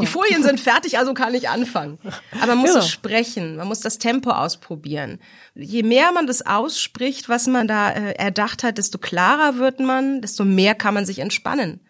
die 0.00 0.06
Folien 0.06 0.42
sind 0.42 0.58
fertig, 0.58 0.98
also 0.98 1.14
kann 1.14 1.34
ich 1.34 1.48
anfangen. 1.48 1.98
Aber 2.40 2.54
man 2.54 2.58
muss 2.58 2.74
Ja. 2.74 2.80
es 2.80 2.88
sprechen, 2.90 3.56
man 3.56 3.68
muss 3.68 3.80
das 3.80 3.98
Tempo 3.98 4.30
ausprobieren. 4.30 5.20
Je 5.54 5.82
mehr 5.82 6.10
man 6.12 6.26
das 6.26 6.44
ausspricht, 6.44 7.28
was 7.28 7.46
man 7.46 7.68
da 7.68 7.90
äh, 7.90 8.12
erdacht 8.14 8.62
hat, 8.64 8.78
desto 8.78 8.98
klarer 8.98 9.56
wird 9.58 9.80
man, 9.80 10.20
desto 10.20 10.44
mehr 10.44 10.74
kann 10.74 10.94
man 10.94 11.04
sich 11.06 11.18
entspannen. 11.20 11.80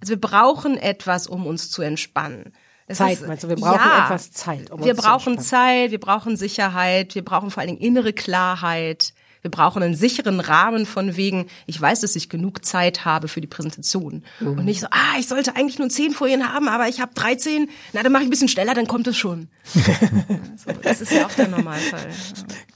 Also 0.00 0.12
wir 0.12 0.20
brauchen 0.20 0.78
etwas, 0.78 1.26
um 1.26 1.46
uns 1.46 1.70
zu 1.70 1.82
entspannen. 1.82 2.52
Es 2.86 2.98
Zeit, 2.98 3.26
meinst 3.26 3.44
du? 3.44 3.48
Wir 3.48 3.56
brauchen 3.56 4.04
etwas 4.04 4.32
Zeit, 4.32 4.70
um 4.70 4.82
wir 4.82 4.92
uns 4.92 5.00
zu 5.02 5.06
brauchen. 5.08 5.38
Zeit, 5.38 5.90
wir 5.90 6.00
brauchen 6.00 6.36
Sicherheit, 6.36 7.14
wir 7.14 7.24
brauchen 7.24 7.50
vor 7.50 7.60
allen 7.60 7.68
Dingen 7.76 7.80
innere 7.82 8.12
Klarheit. 8.12 9.12
Wir 9.42 9.50
brauchen 9.50 9.82
einen 9.82 9.94
sicheren 9.94 10.40
Rahmen 10.40 10.86
von 10.86 11.16
wegen, 11.16 11.46
ich 11.66 11.80
weiß, 11.80 12.00
dass 12.00 12.16
ich 12.16 12.28
genug 12.28 12.64
Zeit 12.64 13.04
habe 13.04 13.28
für 13.28 13.40
die 13.40 13.46
Präsentation. 13.46 14.22
Mhm. 14.40 14.58
Und 14.58 14.64
nicht 14.64 14.80
so, 14.80 14.86
ah, 14.90 15.18
ich 15.18 15.28
sollte 15.28 15.56
eigentlich 15.56 15.78
nur 15.78 15.88
zehn 15.88 16.12
Folien 16.12 16.52
haben, 16.52 16.68
aber 16.68 16.88
ich 16.88 17.00
habe 17.00 17.12
13. 17.14 17.68
Na, 17.92 18.02
dann 18.02 18.12
mache 18.12 18.22
ich 18.22 18.28
ein 18.28 18.30
bisschen 18.30 18.48
schneller, 18.48 18.74
dann 18.74 18.86
kommt 18.86 19.06
es 19.06 19.16
schon. 19.16 19.48
so, 19.64 20.72
das 20.82 21.00
ist 21.00 21.12
ja 21.12 21.26
auch 21.26 21.32
der 21.32 21.48
Normalfall. 21.48 22.08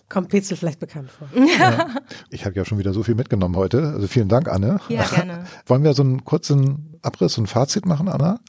Kommt 0.09 0.29
Petzel 0.29 0.57
vielleicht 0.57 0.79
bekannt 0.79 1.11
vor. 1.11 1.29
Ich 2.31 2.44
habe 2.44 2.55
ja 2.55 2.64
schon 2.64 2.79
wieder 2.79 2.92
so 2.92 3.03
viel 3.03 3.14
mitgenommen 3.14 3.57
heute. 3.57 3.92
Also 3.94 4.07
vielen 4.07 4.29
Dank, 4.29 4.48
Anne. 4.48 4.81
Ja, 4.88 5.05
gerne. 5.05 5.44
Wollen 5.66 5.83
wir 5.83 5.94
so 5.94 6.03
einen 6.03 6.24
kurzen 6.24 6.98
Abriss 7.03 7.37
und 7.38 7.46
Fazit 7.46 7.87
machen, 7.87 8.09
Anna? 8.09 8.40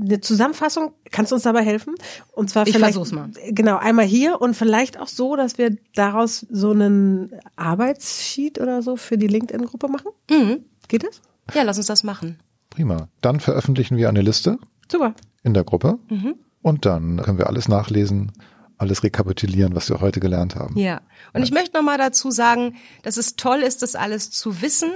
Eine 0.00 0.20
Zusammenfassung, 0.20 0.92
kannst 1.10 1.32
du 1.32 1.34
uns 1.36 1.42
dabei 1.44 1.62
helfen? 1.62 1.94
Und 2.32 2.50
zwar 2.50 2.66
Ich 2.66 2.72
vielleicht, 2.74 2.94
versuch's 2.94 3.12
mal. 3.12 3.30
Genau, 3.50 3.76
einmal 3.78 4.04
hier 4.04 4.40
und 4.40 4.54
vielleicht 4.54 4.98
auch 4.98 5.08
so, 5.08 5.34
dass 5.36 5.58
wir 5.58 5.76
daraus 5.94 6.46
so 6.50 6.70
einen 6.70 7.32
Arbeitssheet 7.56 8.60
oder 8.60 8.82
so 8.82 8.96
für 8.96 9.18
die 9.18 9.26
LinkedIn-Gruppe 9.26 9.88
machen. 9.88 10.10
Mhm. 10.30 10.64
Geht 10.88 11.04
das? 11.04 11.20
Ja, 11.54 11.62
lass 11.62 11.78
uns 11.78 11.86
das 11.86 12.04
machen. 12.04 12.38
Prima. 12.70 13.08
Dann 13.20 13.40
veröffentlichen 13.40 13.96
wir 13.96 14.08
eine 14.08 14.20
Liste 14.22 14.58
Super. 14.90 15.14
in 15.42 15.54
der 15.54 15.64
Gruppe 15.64 15.98
Mhm. 16.08 16.34
und 16.62 16.86
dann 16.86 17.16
können 17.22 17.38
wir 17.38 17.46
alles 17.46 17.68
nachlesen, 17.68 18.32
alles 18.76 19.02
rekapitulieren, 19.02 19.74
was 19.74 19.88
wir 19.90 20.00
heute 20.00 20.20
gelernt 20.20 20.54
haben. 20.54 20.78
Ja. 20.78 21.00
Und 21.32 21.42
ich 21.42 21.50
möchte 21.50 21.76
noch 21.76 21.82
mal 21.82 21.98
dazu 21.98 22.30
sagen, 22.30 22.76
dass 23.02 23.16
es 23.16 23.34
toll 23.36 23.58
ist, 23.60 23.82
das 23.82 23.96
alles 23.96 24.30
zu 24.30 24.62
wissen. 24.62 24.90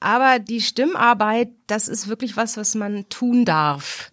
Aber 0.00 0.38
die 0.38 0.60
Stimmarbeit, 0.60 1.48
das 1.66 1.88
ist 1.88 2.08
wirklich 2.08 2.36
was, 2.36 2.56
was 2.56 2.74
man 2.74 3.08
tun 3.08 3.44
darf. 3.44 4.12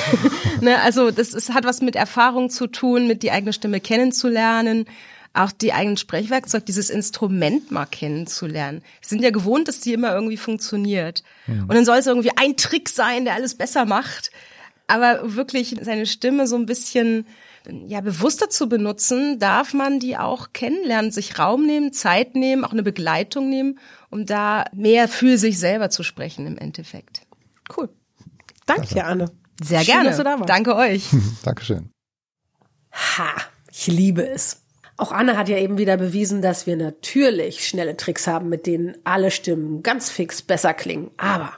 ne, 0.60 0.80
also 0.82 1.10
das 1.10 1.34
ist, 1.34 1.52
hat 1.52 1.64
was 1.64 1.80
mit 1.80 1.96
Erfahrung 1.96 2.50
zu 2.50 2.66
tun, 2.66 3.06
mit 3.06 3.22
die 3.22 3.32
eigene 3.32 3.52
Stimme 3.52 3.80
kennenzulernen, 3.80 4.86
auch 5.32 5.50
die 5.50 5.72
eigenen 5.72 5.96
Sprechwerkzeug, 5.96 6.64
dieses 6.66 6.90
Instrument 6.90 7.72
mal 7.72 7.86
kennenzulernen. 7.86 8.82
Wir 9.00 9.08
sind 9.08 9.22
ja 9.22 9.30
gewohnt, 9.30 9.66
dass 9.66 9.80
die 9.80 9.92
immer 9.92 10.14
irgendwie 10.14 10.36
funktioniert. 10.36 11.24
Und 11.48 11.74
dann 11.74 11.84
soll 11.84 11.98
es 11.98 12.06
irgendwie 12.06 12.30
ein 12.36 12.56
Trick 12.56 12.88
sein, 12.88 13.24
der 13.24 13.34
alles 13.34 13.56
besser 13.56 13.84
macht. 13.84 14.30
Aber 14.86 15.34
wirklich 15.34 15.74
seine 15.80 16.06
Stimme 16.06 16.46
so 16.46 16.54
ein 16.54 16.66
bisschen 16.66 17.26
ja, 17.86 18.00
bewusster 18.00 18.50
zu 18.50 18.68
benutzen, 18.68 19.38
darf 19.38 19.72
man 19.72 19.98
die 19.98 20.16
auch 20.16 20.48
kennenlernen, 20.52 21.10
sich 21.10 21.38
Raum 21.38 21.64
nehmen, 21.64 21.92
Zeit 21.92 22.34
nehmen, 22.34 22.64
auch 22.64 22.72
eine 22.72 22.82
Begleitung 22.82 23.48
nehmen, 23.48 23.78
um 24.14 24.26
da 24.26 24.66
mehr 24.72 25.08
für 25.08 25.38
sich 25.38 25.58
selber 25.58 25.90
zu 25.90 26.04
sprechen 26.04 26.46
im 26.46 26.56
Endeffekt. 26.56 27.22
Cool. 27.76 27.88
Danke 28.64 28.86
dir, 28.86 29.06
Anne. 29.06 29.32
Sehr 29.60 29.80
Schön, 29.80 29.86
gerne. 29.86 30.08
dass 30.10 30.18
du 30.18 30.22
da 30.22 30.38
warst. 30.38 30.48
Danke 30.48 30.76
euch. 30.76 31.08
Dankeschön. 31.42 31.90
Ha, 32.92 33.32
ich 33.72 33.88
liebe 33.88 34.24
es. 34.24 34.62
Auch 34.96 35.10
Anne 35.10 35.36
hat 35.36 35.48
ja 35.48 35.58
eben 35.58 35.78
wieder 35.78 35.96
bewiesen, 35.96 36.42
dass 36.42 36.64
wir 36.64 36.76
natürlich 36.76 37.66
schnelle 37.66 37.96
Tricks 37.96 38.28
haben, 38.28 38.48
mit 38.48 38.66
denen 38.66 38.96
alle 39.02 39.32
Stimmen 39.32 39.82
ganz 39.82 40.10
fix 40.10 40.42
besser 40.42 40.74
klingen. 40.74 41.10
Aber 41.16 41.52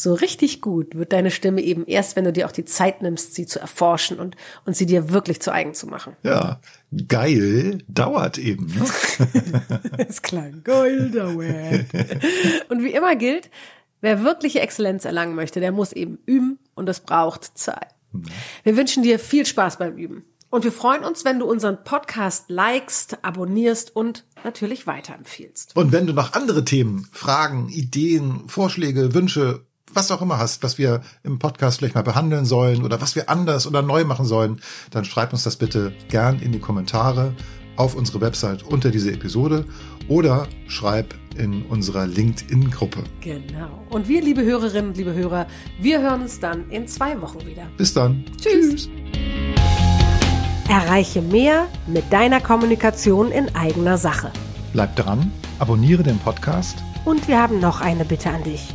so 0.00 0.14
richtig 0.14 0.62
gut 0.62 0.96
wird 0.96 1.12
deine 1.12 1.30
Stimme 1.30 1.60
eben 1.60 1.84
erst, 1.86 2.16
wenn 2.16 2.24
du 2.24 2.32
dir 2.32 2.46
auch 2.46 2.52
die 2.52 2.64
Zeit 2.64 3.02
nimmst, 3.02 3.34
sie 3.34 3.44
zu 3.44 3.60
erforschen 3.60 4.18
und, 4.18 4.34
und 4.64 4.74
sie 4.74 4.86
dir 4.86 5.10
wirklich 5.10 5.42
zu 5.42 5.52
eigen 5.52 5.74
zu 5.74 5.86
machen. 5.86 6.16
Ja, 6.22 6.60
geil 7.06 7.82
dauert 7.86 8.38
eben. 8.38 8.66
Ne? 8.66 8.84
Es 10.08 10.22
klang 10.22 10.62
geil, 10.64 11.10
dauert. 11.10 11.84
Und 12.70 12.82
wie 12.82 12.94
immer 12.94 13.14
gilt, 13.16 13.50
wer 14.00 14.24
wirkliche 14.24 14.60
Exzellenz 14.60 15.04
erlangen 15.04 15.34
möchte, 15.34 15.60
der 15.60 15.70
muss 15.70 15.92
eben 15.92 16.18
üben 16.24 16.58
und 16.74 16.88
es 16.88 17.00
braucht 17.00 17.58
Zeit. 17.58 17.88
Wir 18.64 18.76
wünschen 18.78 19.02
dir 19.02 19.18
viel 19.18 19.44
Spaß 19.44 19.76
beim 19.76 19.96
Üben. 19.96 20.24
Und 20.48 20.64
wir 20.64 20.72
freuen 20.72 21.04
uns, 21.04 21.24
wenn 21.24 21.38
du 21.38 21.44
unseren 21.44 21.84
Podcast 21.84 22.46
likest, 22.48 23.22
abonnierst 23.22 23.94
und 23.94 24.24
natürlich 24.42 24.86
weiterempfiehlst. 24.86 25.76
Und 25.76 25.92
wenn 25.92 26.08
du 26.08 26.12
noch 26.12 26.32
andere 26.32 26.64
Themen, 26.64 27.06
Fragen, 27.12 27.68
Ideen, 27.68 28.48
Vorschläge, 28.48 29.14
Wünsche, 29.14 29.64
was 29.94 30.10
auch 30.10 30.22
immer 30.22 30.38
hast, 30.38 30.62
was 30.62 30.78
wir 30.78 31.00
im 31.22 31.38
Podcast 31.38 31.78
vielleicht 31.78 31.94
mal 31.94 32.02
behandeln 32.02 32.44
sollen 32.44 32.84
oder 32.84 33.00
was 33.00 33.16
wir 33.16 33.28
anders 33.28 33.66
oder 33.66 33.82
neu 33.82 34.04
machen 34.04 34.24
sollen, 34.24 34.60
dann 34.90 35.04
schreib 35.04 35.32
uns 35.32 35.44
das 35.44 35.56
bitte 35.56 35.92
gern 36.08 36.38
in 36.40 36.52
die 36.52 36.60
Kommentare 36.60 37.34
auf 37.76 37.94
unsere 37.94 38.20
Website 38.20 38.62
unter 38.62 38.90
diese 38.90 39.12
Episode 39.12 39.64
oder 40.08 40.46
schreib 40.66 41.14
in 41.36 41.62
unserer 41.66 42.06
LinkedIn-Gruppe. 42.06 43.04
Genau. 43.20 43.86
Und 43.88 44.08
wir, 44.08 44.20
liebe 44.20 44.42
Hörerinnen 44.42 44.90
und 44.90 44.96
liebe 44.96 45.14
Hörer, 45.14 45.46
wir 45.80 46.02
hören 46.02 46.22
uns 46.22 46.40
dann 46.40 46.68
in 46.70 46.86
zwei 46.86 47.20
Wochen 47.22 47.46
wieder. 47.46 47.66
Bis 47.76 47.94
dann. 47.94 48.24
Tschüss. 48.36 48.88
Erreiche 50.68 51.22
mehr 51.22 51.66
mit 51.86 52.12
deiner 52.12 52.40
Kommunikation 52.40 53.32
in 53.32 53.54
eigener 53.54 53.96
Sache. 53.98 54.30
Bleib 54.72 54.94
dran, 54.96 55.32
abonniere 55.58 56.02
den 56.02 56.18
Podcast 56.18 56.78
Und 57.04 57.26
wir 57.26 57.40
haben 57.40 57.60
noch 57.60 57.80
eine 57.80 58.04
Bitte 58.04 58.30
an 58.30 58.44
dich. 58.44 58.74